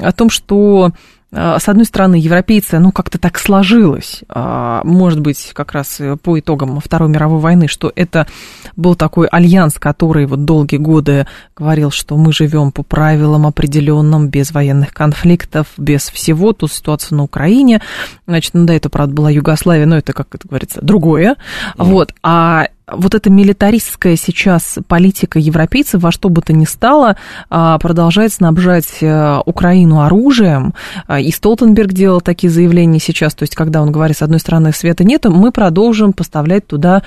[0.00, 0.92] о том, что
[1.34, 7.08] с одной стороны, европейцы, ну, как-то так сложилось, может быть, как раз по итогам Второй
[7.08, 8.26] мировой войны, что это
[8.76, 14.52] был такой альянс, который вот долгие годы говорил, что мы живем по правилам определенным, без
[14.52, 17.80] военных конфликтов, без всего, тут ситуация на Украине,
[18.26, 21.84] значит, ну, да, это, правда, была Югославия, но это, как это говорится, другое, mm.
[21.84, 27.16] вот, а вот эта милитаристская сейчас политика европейцев во что бы то ни стало
[27.50, 30.74] а, продолжает снабжать э, Украину оружием.
[31.06, 34.72] А, и Столтенберг делал такие заявления сейчас, то есть когда он говорит, с одной стороны,
[34.72, 37.02] света нет, мы продолжим поставлять туда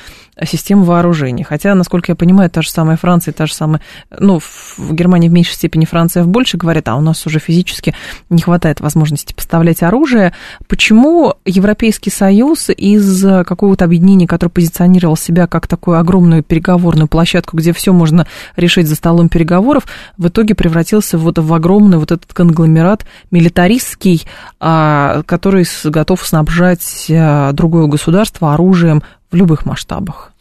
[0.46, 1.44] систему вооружений.
[1.44, 3.82] Хотя, насколько я понимаю, та же самая Франция, та же самая,
[4.18, 7.94] ну, в Германии в меньшей степени, Франция в большей говорят, а у нас уже физически
[8.30, 10.34] не хватает возможности поставлять оружие.
[10.68, 17.72] Почему Европейский Союз из какого-то объединения, которое позиционировал себя как такую огромную переговорную площадку, где
[17.72, 19.86] все можно решить за столом переговоров,
[20.18, 24.24] в итоге превратился вот в огромный вот этот конгломерат милитаристский,
[24.60, 30.34] а, который готов снабжать а, другое государство оружием в любых масштабах.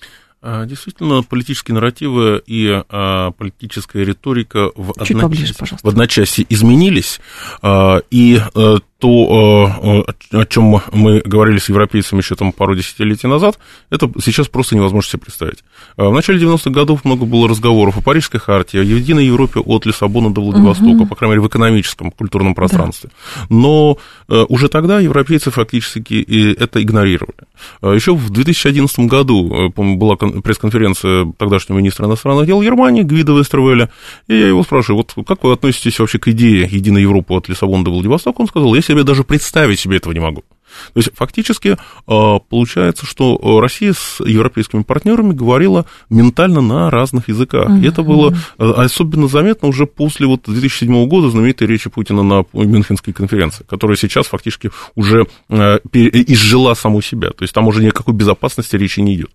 [0.49, 5.87] А, действительно, политические нарративы и а, политическая риторика в, Чуть поближе, пожалуйста.
[5.87, 7.21] в одночасье изменились,
[7.63, 13.27] а, и а, то, э, о чем мы говорили с европейцами еще там пару десятилетий
[13.27, 13.59] назад,
[13.91, 15.65] это сейчас просто невозможно себе представить.
[15.99, 19.85] Э, в начале 90-х годов много было разговоров о Парижской хартии, о единой Европе от
[19.85, 21.07] Лиссабона до Владивостока, угу.
[21.07, 23.11] по крайней мере, в экономическом, культурном пространстве.
[23.35, 23.47] Да.
[23.51, 27.35] Но э, уже тогда европейцы фактически это игнорировали.
[27.83, 33.91] Еще в 2011 году была пресс-конференция тогдашнего министра иностранных дел Германии Гвида Вестервеля,
[34.27, 37.85] и я его спрашиваю, вот как вы относитесь вообще к идее единой Европы от Лиссабона
[37.85, 38.41] до Владивостока?
[38.41, 40.45] Он сказал, я себе даже представить себе этого не могу.
[40.93, 47.69] То есть фактически а, получается, что Россия с европейскими партнерами говорила ментально на разных языках.
[47.69, 47.83] Uh-huh.
[47.83, 52.45] И это было а, особенно заметно уже после вот 2007 года знаменитой речи Путина на
[52.53, 57.31] Мюнхенской конференции, которая сейчас фактически уже а, изжила саму себя.
[57.31, 59.31] То есть там уже никакой безопасности речи не идет.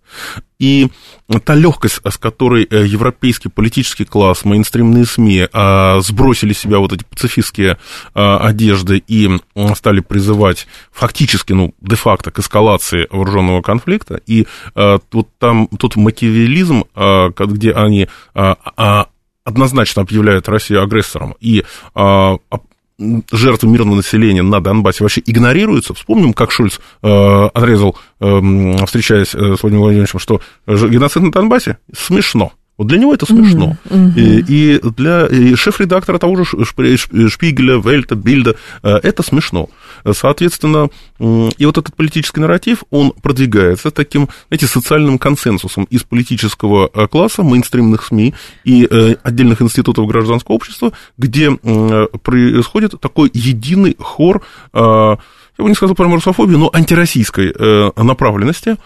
[0.60, 0.89] И
[1.43, 5.47] та легкость, с которой э, европейский политический класс, мейнстримные СМИ
[6.01, 7.77] сбросили себя вот эти пацифистские
[8.13, 9.30] одежды и
[9.75, 16.84] стали призывать фактически, ну, де-факто к эскалации вооруженного конфликта, и вот там тот макиавелизм,
[17.38, 18.08] где они
[19.44, 21.63] однозначно объявляют Россию агрессором и
[23.32, 25.94] жертвы мирного населения на Донбассе вообще игнорируются.
[25.94, 31.78] Вспомним, как Шульц э, отрезал, э, встречаясь э, с Владимиром Владимировичем, что геноцид на Донбассе
[31.94, 32.54] смешно.
[32.82, 33.78] Вот для него это смешно.
[33.86, 34.20] Mm-hmm.
[34.48, 39.70] И, и для и шеф-редактора того же Шпигеля, Вельта, Бильда это смешно.
[40.12, 40.89] Соответственно,
[41.20, 48.04] и вот этот политический нарратив, он продвигается таким, знаете, социальным консенсусом из политического класса, мейнстримных
[48.04, 48.89] СМИ и
[49.22, 54.41] отдельных институтов гражданского общества, где происходит такой единый хор
[54.74, 57.54] я бы не сказал про русофобию, но антироссийской
[57.96, 58.78] направленности.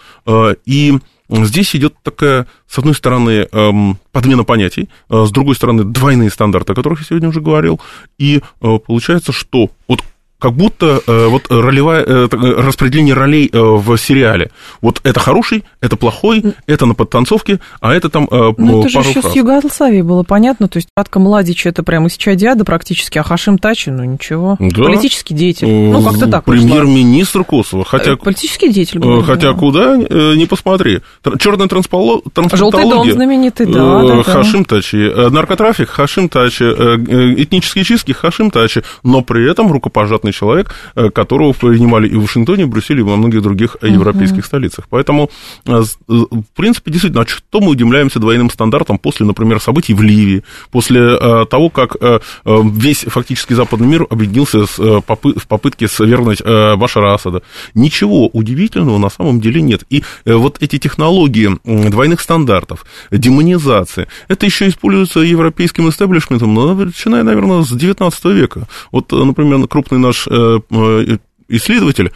[0.66, 6.30] И Здесь идет такая, с одной стороны, эм, подмена понятий, э, с другой стороны, двойные
[6.30, 7.80] стандарты, о которых я сегодня уже говорил,
[8.18, 10.02] и э, получается, что вот
[10.38, 14.50] как будто э, вот ролевая, э, распределение ролей э, в сериале.
[14.82, 18.98] Вот это хороший, это плохой, это на подтанцовке, а это там э, Ну, это же
[18.98, 19.32] еще фраз.
[19.32, 23.58] с Югославией было понятно, то есть Радко Младич это прямо из Чадиада практически, а Хашим
[23.58, 24.56] Тачи, ну ничего.
[24.60, 24.84] Да.
[24.84, 28.12] Политический деятель, ну как-то так Премьер-министр Косово, хотя...
[28.12, 28.98] Э, политический деятель.
[28.98, 29.58] Говорю, хотя да.
[29.58, 31.00] куда э, не посмотри.
[31.38, 32.20] Черная трансполо...
[32.52, 34.76] Желтый дом знаменитый, да, да, Хашим да.
[34.76, 41.52] Тачи, наркотрафик Хашим Тачи, этнические чистки Хашим Тачи, но при этом рукопожатный человек, э, которого
[41.52, 43.92] принимали и в Вашингтоне, и в Брюсселе, и во многих других uh-huh.
[43.92, 44.86] европейских столицах.
[44.90, 45.30] Поэтому,
[45.66, 50.42] э, в принципе, действительно, а что мы удивляемся двойным стандартам после, например, событий в Ливии,
[50.70, 51.96] после того, как
[52.44, 55.02] весь фактически западный мир объединился в
[55.48, 57.42] попытке свергнуть Башара Асада.
[57.74, 59.84] Ничего удивительного на самом деле нет.
[59.90, 67.70] И вот эти технологии двойных стандартов, демонизации, это еще используется европейским истеблишментом, начиная, наверное, с
[67.70, 68.68] 19 века.
[68.92, 72.12] Вот, например, крупный наш э, э, исследователь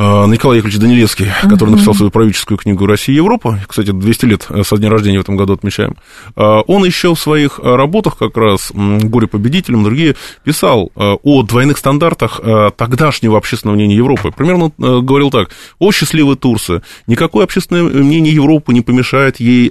[0.00, 4.48] Э, Николай Яковлевич Данилевский, который написал свою правительскую книгу «Россия и Европа», кстати, 200 лет
[4.62, 5.96] со дня рождения в этом году отмечаем,
[6.34, 12.40] он еще в своих работах как раз «Горе победителям», другие, писал о двойных стандартах
[12.76, 14.32] тогдашнего общественного мнения Европы.
[14.34, 19.70] Примерно говорил так, о счастливые Турсы, никакое общественное мнение Европы не помешает ей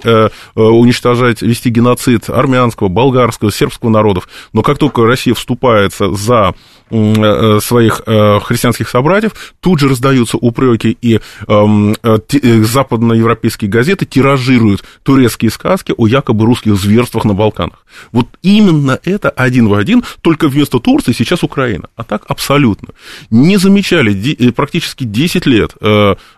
[0.54, 6.54] уничтожать, вести геноцид армянского, болгарского, сербского народов, но как только Россия вступается за
[6.90, 15.50] своих христианских собратьев, тут же раздаются упреки, и эм, э, э, западноевропейские газеты тиражируют турецкие
[15.50, 17.84] сказки о якобы русских зверствах на Балканах.
[18.12, 21.88] Вот именно это один в один, только вместо Турции сейчас Украина.
[21.96, 22.88] А так абсолютно.
[23.30, 25.74] Не замечали практически 10 лет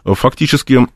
[0.05, 0.87] фактически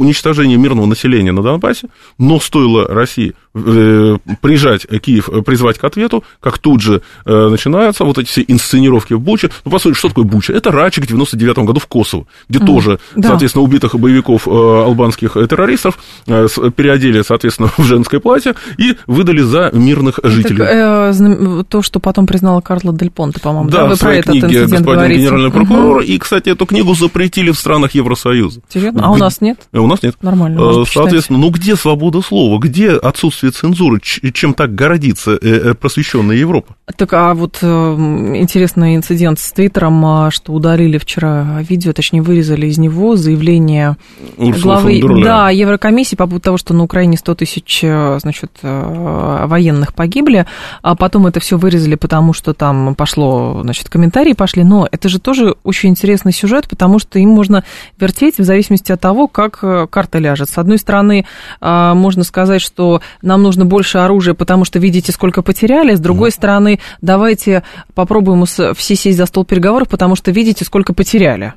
[0.00, 6.24] уничтожение мирного населения на Донбассе, но стоило России э, приезжать Киев, э, призвать к ответу,
[6.40, 9.50] как тут же э, начинаются вот эти все инсценировки в Буче.
[9.64, 10.52] Ну, по сути, что такое Буча?
[10.52, 13.28] Это Рачик в 99 году в Коsovo, где mm, тоже, да.
[13.28, 19.70] соответственно, убитых боевиков э, албанских террористов э, переодели, соответственно, в женское платье и выдали за
[19.72, 20.58] мирных жителей.
[20.58, 23.86] Так, э, то, что потом признала Карла Дель Понте, по-моему, да, да?
[23.88, 25.20] Вы в своей про книге этот господин говорите.
[25.20, 26.00] генеральный прокурор, угу.
[26.00, 28.60] и, кстати, эту книгу запретили в странах Евросоюза.
[28.68, 29.06] Серьезно?
[29.06, 29.58] А у нас нет?
[29.72, 30.16] У нас нет.
[30.22, 30.84] Нормально.
[30.84, 32.58] Соответственно, ну где свобода слова?
[32.58, 34.00] Где отсутствие цензуры?
[34.00, 36.76] Чем так гордится э, э, просвещенная Европа?
[36.96, 42.78] Так, а вот интересный инцидент с Твиттером, а, что удалили вчера видео, точнее, вырезали из
[42.78, 43.96] него заявление
[44.36, 50.46] Урсула главы да, Еврокомиссии по поводу того, что на Украине 100 тысяч, значит, военных погибли,
[50.82, 55.20] а потом это все вырезали, потому что там пошло, значит, комментарии пошли, но это же
[55.20, 57.64] тоже очень интересный сюжет, потому что им можно
[57.98, 60.50] вертеть в зависимости от того, как карта ляжет.
[60.50, 61.24] С одной стороны,
[61.60, 65.94] а, можно сказать, что нам нужно больше оружия, потому что видите, сколько потеряли.
[65.94, 66.32] С другой mm.
[66.32, 67.62] стороны, давайте
[67.94, 71.54] попробуем все сесть за стол переговоров, потому что видите, сколько потеряли.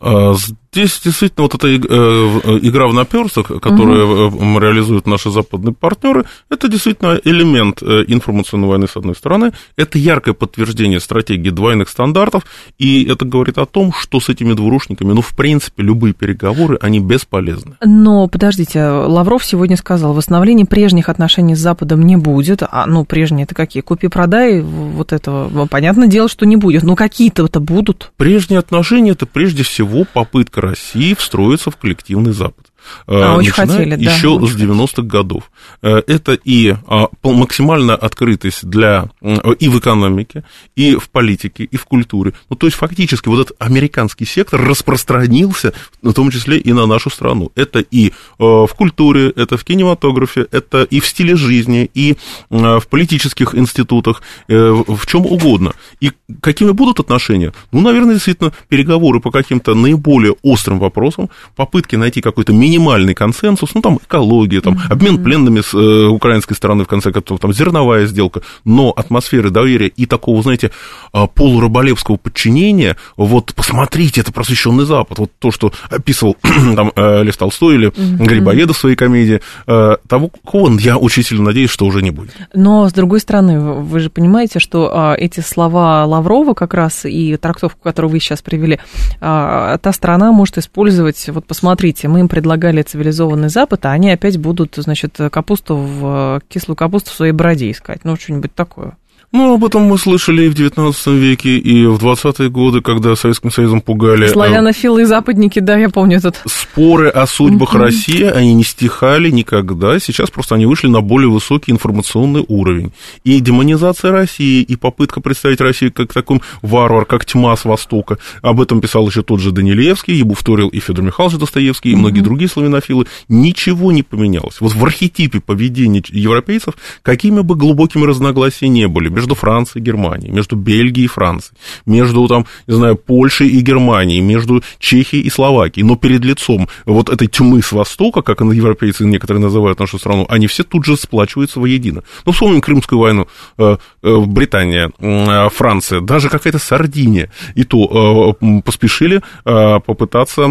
[0.00, 0.34] А,
[0.74, 4.58] Здесь действительно вот эта э, э, игра в наперсток, которую угу.
[4.58, 10.98] реализуют наши западные партнеры, это действительно элемент информационной войны с одной стороны, это яркое подтверждение
[10.98, 12.42] стратегии двойных стандартов,
[12.76, 16.98] и это говорит о том, что с этими двурушниками, ну, в принципе, любые переговоры, они
[16.98, 17.76] бесполезны.
[17.84, 23.44] Но, подождите, Лавров сегодня сказал, восстановления прежних отношений с Западом не будет, а, ну, прежние
[23.44, 23.80] это какие?
[23.80, 28.10] Купи-продай, вот этого, понятное дело, что не будет, но какие-то-то будут.
[28.16, 32.63] Прежние отношения, это прежде всего попытка России встроиться в коллективный Запад.
[33.06, 34.12] А, очень хотели, да.
[34.12, 35.50] Еще с 90-х годов.
[35.82, 39.10] Э, это и а, максимальная открытость для,
[39.58, 40.44] и в экономике,
[40.76, 42.32] и в политике, и в культуре.
[42.50, 47.10] Ну, то есть, фактически, вот этот американский сектор распространился, в том числе и на нашу
[47.10, 47.50] страну.
[47.54, 52.16] Это и в культуре, это в кинематографе, это и в стиле жизни, и
[52.50, 55.72] в политических институтах, э, в чем угодно.
[56.00, 57.52] И какими будут отношения?
[57.72, 63.74] Ну, наверное, действительно, переговоры по каким-то наиболее острым вопросам, попытки найти какой-то мини минимальный консенсус,
[63.74, 64.92] ну, там, экология, там, mm-hmm.
[64.92, 69.88] обмен пленными с э, украинской стороны, в конце концов, там, зерновая сделка, но атмосферы доверия
[69.88, 70.70] и такого, знаете,
[71.12, 77.36] э, полураболевского подчинения, вот, посмотрите, это просвещенный Запад, вот то, что описывал там э, Лев
[77.36, 78.24] Толстой или mm-hmm.
[78.24, 82.34] Грибоедов в своей комедии, э, того, кого я очень сильно надеюсь, что уже не будет.
[82.54, 87.36] Но, с другой стороны, вы же понимаете, что э, эти слова Лаврова как раз и
[87.36, 88.78] трактовку, которую вы сейчас привели,
[89.20, 94.10] э, та страна может использовать, вот посмотрите, мы им предлагаем предлагали цивилизованный Запад, а они
[94.10, 98.04] опять будут, значит, капусту в кислую капусту в своей бороде искать.
[98.04, 98.96] Ну, что-нибудь такое.
[99.34, 103.50] Ну, об этом мы слышали и в 19 веке, и в 20-е годы, когда Советским
[103.50, 104.28] Союзом пугали...
[104.28, 106.40] Славянофилы и западники, да, я помню этот...
[106.46, 111.72] Споры о судьбах России, они не стихали никогда, сейчас просто они вышли на более высокий
[111.72, 112.92] информационный уровень.
[113.24, 118.60] И демонизация России, и попытка представить Россию как такой варвар, как тьма с Востока, об
[118.60, 122.48] этом писал еще тот же Данилевский, ему вторил и Федор Михайлович Достоевский, и многие другие
[122.48, 124.60] славянофилы, ничего не поменялось.
[124.60, 130.30] Вот в архетипе поведения европейцев, какими бы глубокими разногласия не были, между Францией и Германией,
[130.30, 131.56] между Бельгией и Францией,
[131.86, 135.86] между, там, не знаю, Польшей и Германией, между Чехией и Словакией.
[135.86, 140.46] Но перед лицом вот этой тьмы с Востока, как европейцы некоторые называют нашу страну, они
[140.46, 142.02] все тут же сплачиваются воедино.
[142.26, 143.26] Ну, вспомним Крымскую войну,
[143.58, 150.42] э, э, Британия, э, Франция, даже какая-то Сардиния, и то поспешили попытаться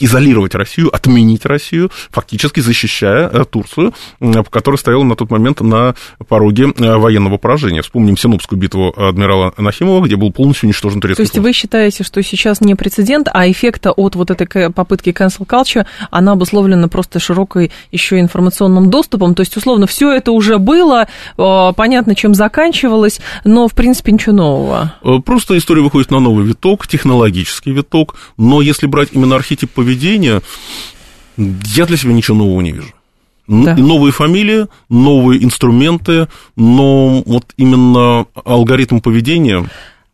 [0.00, 3.92] изолировать Россию, отменить Россию, фактически защищая Турцию,
[4.50, 5.94] которая стояла на тот момент на
[6.28, 7.82] пороге военного поражения.
[7.82, 11.44] Вспомним помним Синопскую битву адмирала Нахимова, где был полностью уничтожен турецкий То есть флот.
[11.44, 16.32] вы считаете, что сейчас не прецедент, а эффекта от вот этой попытки cancel culture, она
[16.32, 22.14] обусловлена просто широкой еще информационным доступом, то есть, условно, все это уже было, э, понятно,
[22.14, 24.94] чем заканчивалось, но, в принципе, ничего нового.
[25.02, 30.42] Э, просто история выходит на новый виток, технологический виток, но если брать именно архетип поведения,
[31.36, 32.93] я для себя ничего нового не вижу.
[33.46, 33.76] Да.
[33.76, 39.68] Новые фамилии, новые инструменты, но вот именно алгоритм поведения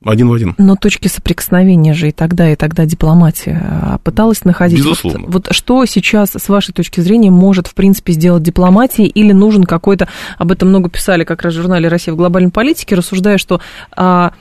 [0.05, 0.55] один в один.
[0.57, 4.79] Но точки соприкосновения же и тогда, и тогда дипломатия а, пыталась находить.
[4.79, 5.27] Безусловно.
[5.27, 9.65] Вот, вот что сейчас, с вашей точки зрения, может, в принципе, сделать дипломатия, или нужен
[9.65, 10.09] какой-то,
[10.39, 13.61] об этом много писали как раз в журнале «Россия в глобальной политике», рассуждая, что
[13.95, 14.33] а,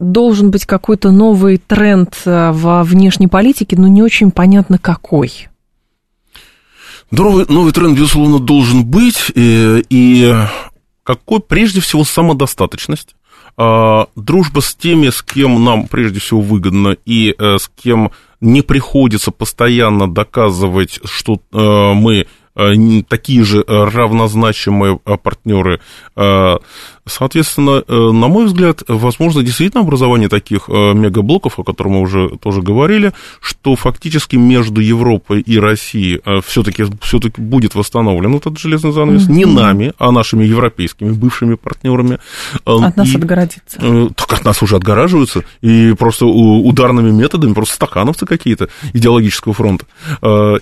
[0.00, 5.48] должен быть какой-то новый тренд во внешней политике, но не очень понятно какой.
[7.10, 10.34] Новый, новый тренд, безусловно, должен быть, и, и
[11.02, 13.14] какой, прежде всего, самодостаточность.
[13.56, 18.60] А, дружба с теми, с кем нам прежде всего выгодно и а, с кем не
[18.60, 22.26] приходится постоянно доказывать, что а, мы
[23.08, 25.82] такие же равнозначимые партнеры
[27.08, 32.30] Соответственно, э, на мой взгляд, возможно действительно образование таких э, мегаблоков, о котором мы уже
[32.42, 38.92] тоже говорили, что фактически между Европой и Россией все-таки э, все будет восстановлен этот железный
[38.92, 39.28] занавес.
[39.28, 39.32] Mm-hmm.
[39.32, 42.18] Не нами, а нашими европейскими бывшими партнерами.
[42.64, 43.78] От нас и, отгородиться.
[44.16, 49.86] Так от нас уже отгораживаются, и просто ударными методами, просто стакановцы какие-то идеологического фронта.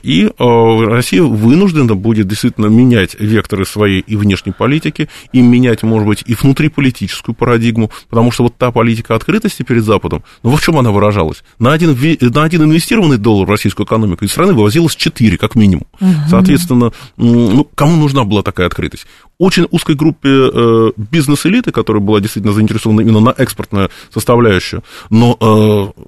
[0.03, 6.23] И Россия вынуждена будет действительно менять векторы своей и внешней политики, и менять, может быть,
[6.27, 10.79] и и внутриполитическую парадигму, потому что вот та политика открытости перед Западом, ну, в чем
[10.79, 11.43] она выражалась?
[11.59, 15.87] На один, на один инвестированный доллар в российскую экономику из страны вывозилось 4, как минимум.
[16.01, 16.11] Угу.
[16.29, 19.07] Соответственно, ну, кому нужна была такая открытость?
[19.39, 26.03] Очень узкой группе э, бизнес-элиты, которая была действительно заинтересована именно на экспортную составляющую, но э,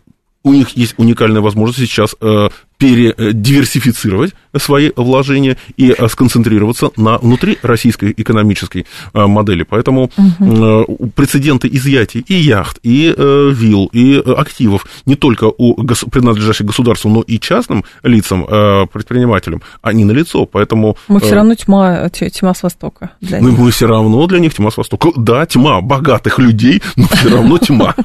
[0.47, 2.49] у них есть уникальная возможность сейчас э,
[2.79, 9.63] передиверсифицировать свои вложения и э, сконцентрироваться на внутри российской экономической э, модели.
[9.63, 11.11] Поэтому угу.
[11.15, 15.75] прецеденты изъятий и яхт, и вилл, и активов не только у
[16.11, 18.45] принадлежащих государству, но и частным лицам,
[18.93, 20.47] предпринимателям, они налицо.
[20.47, 20.97] Поэтому...
[21.09, 23.13] Мы все равно тьма, тьма с Востока.
[23.21, 23.59] Для мы, них.
[23.59, 25.11] мы все равно для них тьма с Востока.
[25.17, 27.95] Да, тьма богатых людей, но все равно тьма.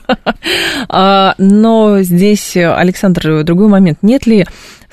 [0.90, 4.00] А, но здесь, Александр, другой момент.
[4.02, 4.46] Нет ли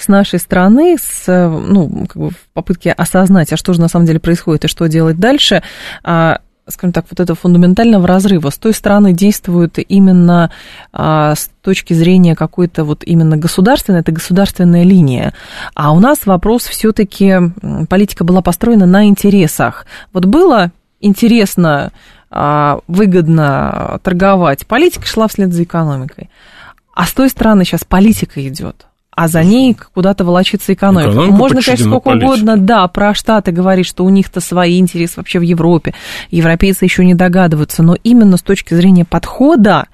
[0.02, 4.06] с нашей стороны, с, ну, как бы в попытке осознать, а что же на самом
[4.06, 5.62] деле происходит и что делать дальше,
[6.02, 8.50] а, скажем так, вот этого фундаментального разрыва.
[8.50, 10.50] С той стороны действуют именно
[10.92, 15.32] а, с точки зрения какой-то вот именно государственной, это государственная линия.
[15.74, 17.36] А у нас вопрос все-таки,
[17.88, 19.86] политика была построена на интересах.
[20.12, 21.92] Вот было интересно,
[22.30, 26.28] а, выгодно торговать, политика шла вслед за экономикой.
[26.94, 28.87] А с той стороны сейчас политика идет
[29.20, 31.10] а за ней куда-то волочится экономика.
[31.10, 32.26] экономика Можно, конечно, сколько политике.
[32.26, 35.92] угодно, да, про Штаты говорить, что у них-то свои интересы вообще в Европе.
[36.30, 39.88] Европейцы еще не догадываются, но именно с точки зрения подхода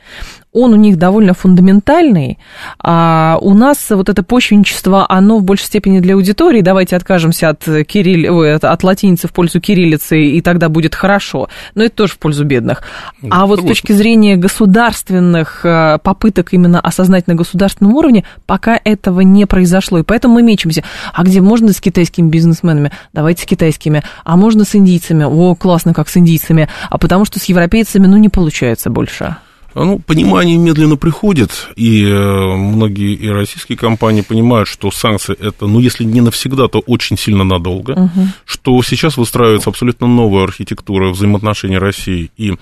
[0.54, 2.38] он у них довольно фундаментальный,
[2.78, 7.64] а у нас вот это почвенничество, оно в большей степени для аудитории, давайте откажемся от,
[7.64, 8.38] кирилл...
[8.38, 12.18] Ой, от, от латиницы в пользу кириллицы, и тогда будет хорошо, но это тоже в
[12.18, 12.82] пользу бедных.
[13.30, 19.20] А вот с точки зрения государственных э, попыток именно осознать на государственном уровне, пока этого
[19.22, 20.84] не произошло, и поэтому мы мечемся.
[21.12, 22.92] А где можно с китайскими бизнесменами?
[23.12, 24.02] Давайте с китайскими.
[24.22, 25.24] А можно с индийцами?
[25.24, 26.68] О, классно, как с индийцами.
[26.90, 29.36] А потому что с европейцами, ну, не получается больше.
[29.74, 35.80] Ну, понимание медленно приходит, и э, многие и российские компании понимают, что санкции это, ну,
[35.80, 38.26] если не навсегда, то очень сильно надолго, угу.
[38.44, 42.54] что сейчас выстраивается абсолютно новая архитектура взаимоотношений России и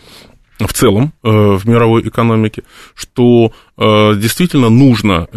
[0.58, 2.62] в целом э, в мировой экономике,
[2.94, 5.28] что э, действительно нужно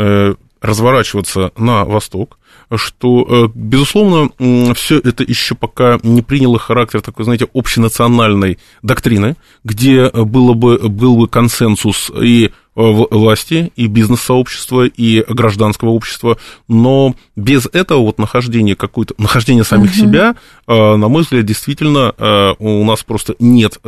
[0.61, 2.39] разворачиваться на восток,
[2.75, 4.29] что, э, безусловно,
[4.73, 11.17] все это еще пока не приняло характер такой, знаете, общенациональной доктрины, где было бы, был
[11.17, 16.37] бы консенсус и э, власти, и бизнес-сообщества, и гражданского общества,
[16.67, 20.01] но без этого вот нахождения какой-то, нахождения самих uh-huh.
[20.01, 20.35] себя,
[20.67, 22.13] э, на мой взгляд, действительно
[22.59, 23.79] у нас просто нет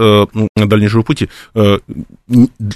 [0.55, 1.29] дальнейшего пути.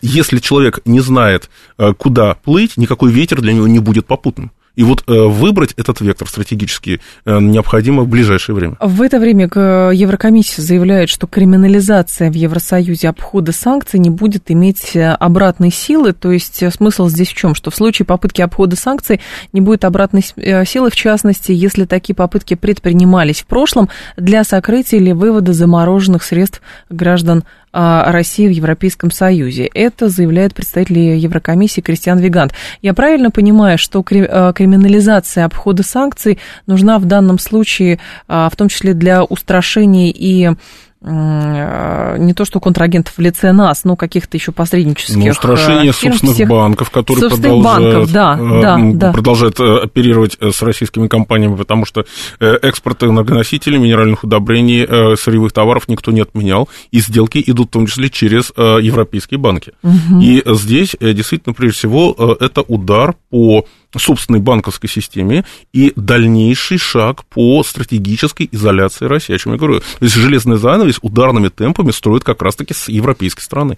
[0.02, 1.50] Если человек не знает,
[1.98, 4.52] куда плыть, никакой ветер для него не будет попутным.
[4.76, 8.78] И вот э, выбрать этот вектор стратегически э, необходимо в ближайшее время.
[8.80, 15.10] В это время Еврокомиссия заявляет, что криминализация в Евросоюзе обхода санкций не будет иметь э,
[15.12, 16.14] обратной силы.
[16.14, 17.54] То есть смысл здесь в чем?
[17.54, 19.20] Что в случае попытки обхода санкций
[19.52, 25.12] не будет обратной силы, в частности, если такие попытки предпринимались в прошлом для сокрытия или
[25.12, 27.44] вывода замороженных средств граждан
[27.74, 29.70] России в Европейском Союзе.
[29.74, 32.54] Это заявляет представитель Еврокомиссии Кристиан Вигант.
[32.82, 38.68] Я правильно понимаю, что а, криминализация обхода санкций нужна в данном случае, а, в том
[38.68, 40.52] числе для устрашения и
[41.04, 46.14] не то что контрагентов в лице нас, но каких-то еще посреднических ну, устрашение э, фирм,
[46.14, 46.50] собственных всех...
[46.50, 49.12] банков, которые собственных продолжают, банков, да, э, да, да.
[49.12, 52.06] продолжают оперировать с российскими компаниями, потому что
[52.40, 54.86] экспорт энергоносителей, минеральных удобрений,
[55.18, 59.74] сырьевых товаров никто не отменял, и сделки идут в том числе через европейские банки.
[59.82, 60.22] Угу.
[60.22, 63.66] И здесь действительно, прежде всего, это удар по
[64.00, 69.80] собственной банковской системе и дальнейший шаг по стратегической изоляции России, о чем я говорю.
[69.80, 73.78] То есть железный занавес ударными темпами строит как раз-таки с европейской страны.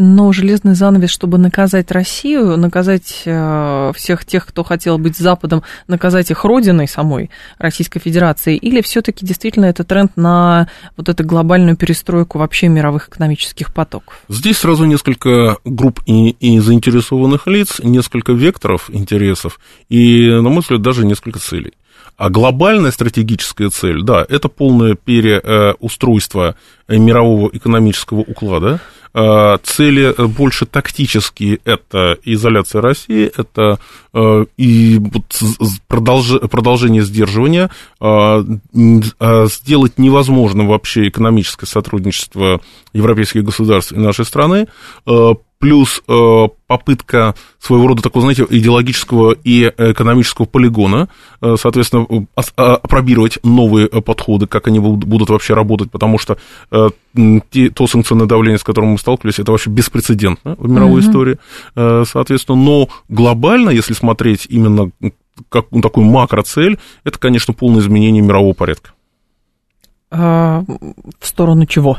[0.00, 6.30] Но железный занавес, чтобы наказать Россию, наказать э, всех тех, кто хотел быть Западом, наказать
[6.30, 12.38] их родиной самой Российской Федерации, или все-таки действительно это тренд на вот эту глобальную перестройку
[12.38, 14.20] вообще мировых экономических потоков?
[14.28, 20.80] Здесь сразу несколько групп и, и заинтересованных лиц, несколько векторов интересов и, на мой взгляд,
[20.80, 21.72] даже несколько целей.
[22.16, 26.56] А глобальная стратегическая цель, да, это полное переустройство
[26.88, 28.80] мирового экономического уклада.
[29.14, 33.78] А, цели больше тактические, это изоляция России, это
[34.14, 35.00] э, и
[35.88, 38.44] продолжение сдерживания, а,
[39.20, 42.60] а, сделать невозможным вообще экономическое сотрудничество
[42.92, 44.68] европейских государств и нашей страны,
[45.58, 51.08] плюс э, попытка своего рода такого, знаете, идеологического и экономического полигона,
[51.40, 52.06] э, соответственно,
[52.36, 56.38] а, опробировать новые подходы, как они будут вообще работать, потому что
[56.70, 56.90] э,
[57.74, 61.08] то санкционное давление, с которым мы сталкивались, это вообще беспрецедентно в мировой uh-huh.
[61.08, 61.38] истории,
[61.74, 64.90] соответственно, но глобально, если смотреть именно
[65.50, 68.90] как ну, такую макроцель, это, конечно, полное изменение мирового порядка.
[70.10, 70.64] А,
[71.20, 71.98] в сторону чего?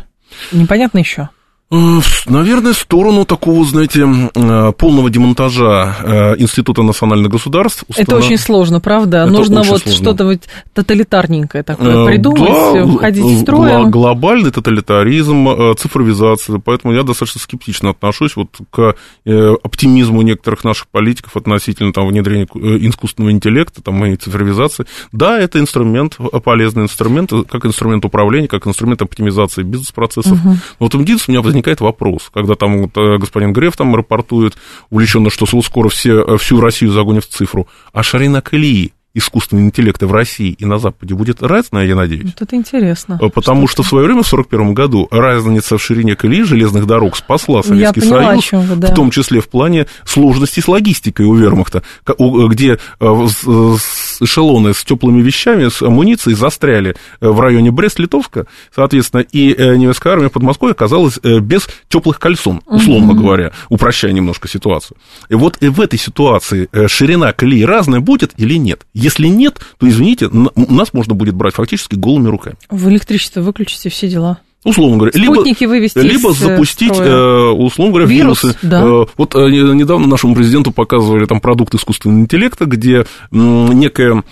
[0.51, 1.29] Непонятно еще.
[1.71, 7.83] Э, наверное, в сторону такого, знаете, э, полного демонтажа э, Института национальных государств.
[7.87, 8.09] Установ...
[8.09, 9.19] Это очень сложно, правда?
[9.19, 10.39] Это Нужно вот что-то вот
[10.73, 13.85] тоталитарненькое такое придумать, да, входить в строй.
[13.87, 18.95] Глобальный тоталитаризм, цифровизация, поэтому я достаточно скептично отношусь вот к
[19.25, 24.85] оптимизму некоторых наших политиков относительно там, внедрения искусственного интеллекта там, и цифровизации.
[25.11, 30.33] Да, это инструмент, полезный инструмент, как инструмент управления, как инструмент оптимизации бизнес-процессов.
[30.33, 30.49] Угу.
[30.49, 34.57] Но вот единственное, у меня возникает вопрос, когда там вот, э, господин Греф там рапортует
[34.89, 40.07] увлеченно, что скоро все, э, всю Россию загонят в цифру, а ширина колеи искусственного интеллекта
[40.07, 42.25] в России и на Западе будет разная, я надеюсь.
[42.25, 43.19] Вот это интересно.
[43.21, 46.85] Э, потому что, что в свое время, в 1941 году, разница в ширине колеи железных
[46.85, 48.87] дорог спасла Советский поняла, Союз, вы, да.
[48.87, 55.69] в том числе в плане сложности с логистикой у вермахта, где эшелоны с теплыми вещами,
[55.69, 62.19] с амуницией застряли в районе Брест-Литовска, соответственно, и немецкая армия под Москвой оказалась без теплых
[62.19, 63.21] кольцон, условно угу.
[63.21, 64.97] говоря, упрощая немножко ситуацию.
[65.29, 68.85] И вот в этой ситуации э, ширина колеи разная будет или нет?
[68.99, 72.57] Если нет, то, извините, нас можно будет брать фактически голыми руками.
[72.69, 74.39] В электричество выключите все дела.
[74.65, 78.59] Условно говоря, Спутники либо, вывести либо запустить, э, условно говоря, Вирус, вирусы.
[78.61, 78.81] Да.
[78.83, 84.23] Э, вот э, недавно нашему президенту показывали там продукт искусственного интеллекта, где некая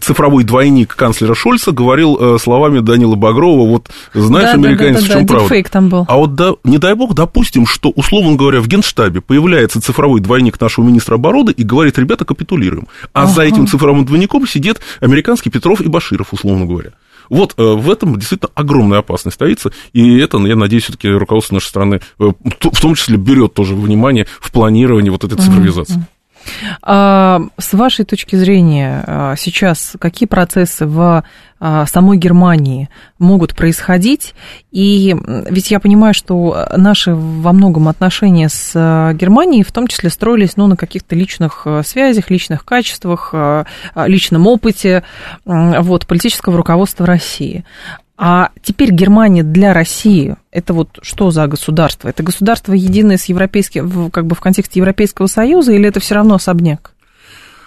[0.00, 5.08] цифровой двойник канцлера Шольца говорил словами Данила Багрова, вот знаешь, да, американец, да, да, в
[5.08, 5.70] чем да, правда.
[5.70, 6.04] там был.
[6.08, 10.58] А вот да, не дай бог, допустим, что, условно говоря, в Генштабе появляется цифровой двойник
[10.58, 12.88] нашего министра обороны и говорит, ребята, капитулируем.
[13.12, 13.32] А ага.
[13.32, 16.92] за этим цифровым двойником сидит американский Петров и Баширов, условно говоря.
[17.30, 21.68] Вот э, в этом действительно огромная опасность стоится, и это, я надеюсь, все-таки руководство нашей
[21.68, 25.96] страны э, в том числе берет тоже внимание в планировании вот этой цифровизации.
[25.96, 26.20] Mm-hmm.
[26.82, 31.22] А, с вашей точки зрения, а, сейчас какие процессы в
[31.60, 32.88] самой Германии
[33.18, 34.34] могут происходить?
[34.70, 35.14] И
[35.48, 38.72] ведь я понимаю, что наши во многом отношения с
[39.14, 43.34] Германией в том числе строились ну, на каких-то личных связях, личных качествах,
[43.94, 45.04] личном опыте
[45.44, 47.64] вот, политического руководства России.
[48.22, 52.06] А теперь Германия для России это вот что за государство?
[52.06, 56.34] Это государство единое с европейским, как бы в контексте Европейского Союза, или это все равно
[56.34, 56.92] особняк?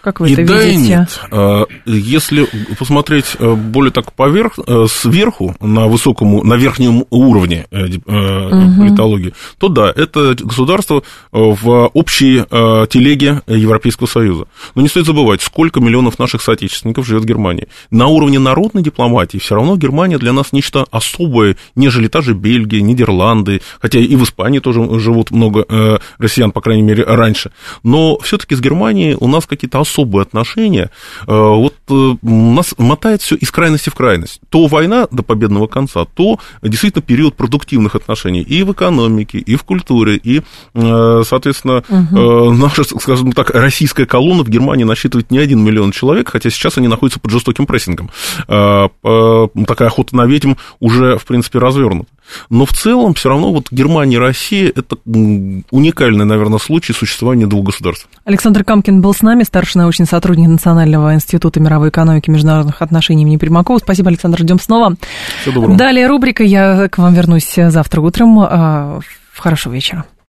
[0.03, 0.83] Как вы и это да, видите?
[0.83, 1.19] И нет.
[1.31, 2.45] А, если
[2.77, 8.01] посмотреть э, более так поверх, э, сверху, на высоком, на верхнем уровне угу.
[8.01, 12.43] политологии, то да, это государство в общей
[12.89, 14.47] телеге Европейского Союза.
[14.75, 17.69] Но не стоит забывать, сколько миллионов наших соотечественников живет в Германии.
[17.89, 22.81] На уровне народной дипломатии все равно Германия для нас нечто особое, нежели та же Бельгия,
[22.81, 27.51] Нидерланды, хотя и в Испании тоже живут много россиян, по крайней мере, раньше.
[27.83, 30.89] Но все-таки с Германией у нас какие-то особые особые отношения,
[31.27, 34.41] э, вот э, нас мотает все из крайности в крайность.
[34.49, 39.63] То война до победного конца, то действительно период продуктивных отношений и в экономике, и в
[39.63, 40.41] культуре, и,
[40.73, 42.53] э, соответственно, угу.
[42.53, 46.87] наша, скажем так, российская колонна в Германии насчитывает не один миллион человек, хотя сейчас они
[46.87, 48.09] находятся под жестоким прессингом.
[48.47, 52.09] Такая охота на ведьм уже, в принципе, развернута.
[52.49, 57.65] Но в целом все равно вот Германия и Россия– это уникальный, наверное, случай существования двух
[57.65, 58.07] государств.
[58.25, 63.23] Александр Камкин был с нами, старший научный сотрудник Национального института мировой экономики и международных отношений
[63.23, 63.79] имени Примакова.
[63.79, 64.95] Спасибо, Александр, ждем снова.
[65.41, 65.77] Всего доброго.
[65.77, 68.39] Далее рубрика «Я к вам вернусь завтра утром».
[68.39, 68.99] А,
[69.35, 70.05] хорошего вечера.